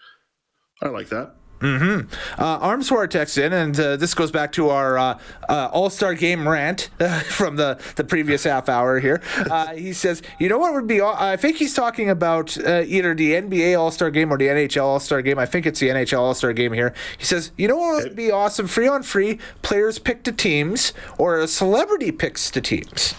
I 0.82 0.88
like 0.88 1.08
that. 1.10 1.36
Mm-hmm. 1.62 2.42
Uh, 2.42 2.58
Armswar 2.58 3.08
texts 3.08 3.38
in, 3.38 3.52
and 3.52 3.78
uh, 3.78 3.96
this 3.96 4.14
goes 4.14 4.32
back 4.32 4.50
to 4.52 4.70
our 4.70 4.98
uh, 4.98 5.18
uh 5.48 5.70
All 5.72 5.90
Star 5.90 6.12
Game 6.14 6.46
rant 6.48 6.90
uh, 6.98 7.20
from 7.20 7.54
the, 7.54 7.80
the 7.94 8.02
previous 8.02 8.42
half 8.42 8.68
hour 8.68 8.98
here. 8.98 9.22
Uh, 9.48 9.72
he 9.74 9.92
says, 9.92 10.22
"You 10.40 10.48
know 10.48 10.58
what 10.58 10.74
would 10.74 10.88
be? 10.88 11.00
I 11.00 11.36
think 11.36 11.58
he's 11.58 11.72
talking 11.72 12.10
about 12.10 12.56
either 12.58 13.14
the 13.14 13.34
NBA 13.34 13.78
All 13.78 13.92
Star 13.92 14.10
Game 14.10 14.32
or 14.32 14.38
the 14.38 14.48
NHL 14.48 14.82
All 14.82 15.00
Star 15.00 15.22
Game. 15.22 15.38
I 15.38 15.46
think 15.46 15.64
it's 15.64 15.78
the 15.78 15.90
NHL 15.90 16.18
All 16.18 16.34
Star 16.34 16.52
Game 16.52 16.72
here." 16.72 16.94
He 17.16 17.24
says, 17.24 17.52
"You 17.56 17.68
know 17.68 17.76
what 17.76 18.02
would 18.02 18.16
be 18.16 18.32
awesome? 18.32 18.66
Free 18.66 18.88
on 18.88 19.04
free, 19.04 19.38
players 19.62 20.00
pick 20.00 20.24
the 20.24 20.32
teams, 20.32 20.92
or 21.16 21.38
a 21.38 21.46
celebrity 21.46 22.10
picks 22.10 22.50
the 22.50 22.60
teams." 22.60 23.14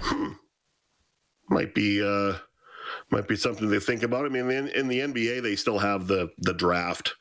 Hmm, 0.00 0.32
might 1.48 1.74
be 1.74 2.02
uh, 2.02 2.38
might 3.10 3.28
be 3.28 3.36
something 3.36 3.70
to 3.70 3.80
think 3.80 4.02
about. 4.02 4.26
I 4.26 4.28
mean, 4.28 4.50
in, 4.50 4.68
in 4.68 4.88
the 4.88 5.00
NBA, 5.00 5.42
they 5.42 5.56
still 5.56 5.78
have 5.78 6.06
the 6.06 6.30
the 6.38 6.54
draft 6.54 7.14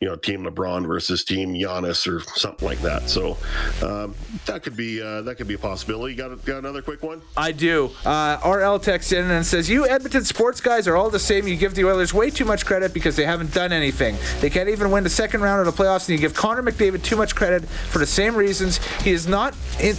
you 0.00 0.08
know, 0.08 0.16
Team 0.16 0.44
LeBron 0.44 0.86
versus 0.86 1.24
Team 1.24 1.54
Giannis 1.54 2.06
or 2.06 2.20
something 2.38 2.66
like 2.66 2.80
that. 2.80 3.08
So 3.08 3.36
um, 3.82 4.14
that 4.46 4.62
could 4.62 4.76
be 4.76 5.02
uh, 5.02 5.22
that 5.22 5.36
could 5.36 5.48
be 5.48 5.54
a 5.54 5.58
possibility. 5.58 6.14
You 6.14 6.18
got 6.18 6.44
got 6.44 6.58
another 6.58 6.82
quick 6.82 7.02
one? 7.02 7.22
I 7.36 7.52
do. 7.52 7.90
Uh, 8.04 8.38
RL 8.44 8.78
texts 8.78 9.12
in 9.12 9.30
and 9.30 9.44
says, 9.44 9.68
"You 9.68 9.86
Edmonton 9.86 10.24
sports 10.24 10.60
guys 10.60 10.86
are 10.88 10.96
all 10.96 11.10
the 11.10 11.18
same. 11.18 11.46
You 11.46 11.56
give 11.56 11.74
the 11.74 11.84
Oilers 11.84 12.12
way 12.12 12.30
too 12.30 12.44
much 12.44 12.66
credit 12.66 12.92
because 12.92 13.16
they 13.16 13.24
haven't 13.24 13.52
done 13.52 13.72
anything. 13.72 14.16
They 14.40 14.50
can't 14.50 14.68
even 14.68 14.90
win 14.90 15.04
the 15.04 15.10
second 15.10 15.40
round 15.40 15.66
of 15.66 15.76
the 15.76 15.82
playoffs, 15.82 16.08
and 16.08 16.10
you 16.10 16.18
give 16.18 16.34
Connor 16.34 16.62
McDavid 16.62 17.02
too 17.02 17.16
much 17.16 17.34
credit 17.34 17.64
for 17.66 17.98
the 17.98 18.06
same 18.06 18.34
reasons. 18.34 18.78
He 19.02 19.10
is 19.10 19.26
not 19.26 19.54
in. 19.80 19.96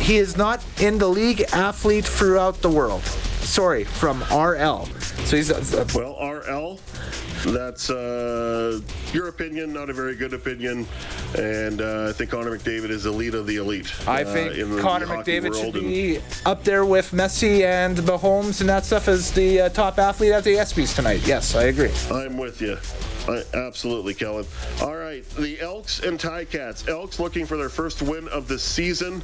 He 0.00 0.16
is 0.16 0.36
not 0.36 0.64
in 0.80 0.98
the 0.98 1.08
league 1.08 1.42
athlete 1.52 2.04
throughout 2.04 2.62
the 2.62 2.70
world." 2.70 3.02
Sorry, 3.44 3.84
from 3.84 4.22
RL. 4.32 4.86
So 5.26 5.36
he's 5.36 5.50
uh, 5.50 5.86
well, 5.94 6.16
RL 6.20 6.78
that's 7.52 7.90
uh, 7.90 8.80
your 9.12 9.28
opinion, 9.28 9.72
not 9.72 9.90
a 9.90 9.92
very 9.92 10.16
good 10.16 10.32
opinion. 10.32 10.86
And 11.36 11.80
uh, 11.80 12.08
I 12.08 12.12
think 12.12 12.30
Connor 12.30 12.56
McDavid 12.56 12.90
is 12.90 13.06
elite 13.06 13.34
of 13.34 13.46
the 13.46 13.56
elite. 13.56 13.92
I 14.08 14.22
uh, 14.22 14.32
think 14.32 14.80
Connor 14.80 15.06
McDavid 15.06 15.54
should 15.60 15.74
be 15.74 16.20
up 16.46 16.64
there 16.64 16.84
with 16.84 17.10
Messi 17.10 17.62
and 17.62 17.96
Mahomes 17.98 18.60
and 18.60 18.68
that 18.68 18.84
stuff 18.84 19.08
as 19.08 19.30
the 19.32 19.62
uh, 19.62 19.68
top 19.70 19.98
athlete 19.98 20.32
at 20.32 20.44
the 20.44 20.54
ESPYS 20.54 20.96
tonight. 20.96 21.26
Yes, 21.26 21.54
I 21.54 21.64
agree. 21.64 21.92
I'm 22.10 22.38
with 22.38 22.60
you. 22.60 22.78
I, 23.28 23.42
absolutely, 23.54 24.14
Kellen. 24.14 24.46
All 24.82 24.96
right, 24.96 25.28
the 25.30 25.60
Elks 25.60 26.00
and 26.00 26.18
Ticats. 26.18 26.88
Elks 26.88 27.18
looking 27.18 27.46
for 27.46 27.56
their 27.56 27.70
first 27.70 28.02
win 28.02 28.28
of 28.28 28.48
the 28.48 28.58
season 28.58 29.22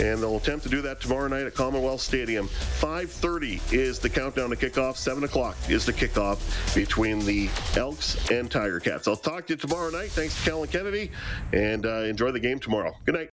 and 0.00 0.22
they'll 0.22 0.36
attempt 0.36 0.64
to 0.64 0.68
do 0.68 0.82
that 0.82 1.00
tomorrow 1.00 1.28
night 1.28 1.46
at 1.46 1.54
Commonwealth 1.54 2.00
Stadium. 2.00 2.48
5:30 2.48 3.60
is 3.72 3.98
the 3.98 4.08
countdown 4.08 4.50
to 4.50 4.56
kickoff. 4.56 4.96
7 4.96 5.24
o'clock 5.24 5.56
is 5.68 5.84
the 5.84 5.92
kickoff 5.92 6.38
between 6.74 7.24
the 7.24 7.48
Elks 7.76 8.30
and 8.30 8.50
Tiger 8.50 8.80
Cats. 8.80 9.08
I'll 9.08 9.16
talk 9.16 9.46
to 9.46 9.54
you 9.54 9.56
tomorrow 9.56 9.90
night. 9.90 10.10
Thanks 10.10 10.36
to 10.36 10.50
Kellen 10.50 10.68
Kennedy, 10.68 11.10
and 11.52 11.86
uh, 11.86 12.02
enjoy 12.02 12.30
the 12.30 12.40
game 12.40 12.58
tomorrow. 12.58 12.96
Good 13.04 13.14
night. 13.14 13.24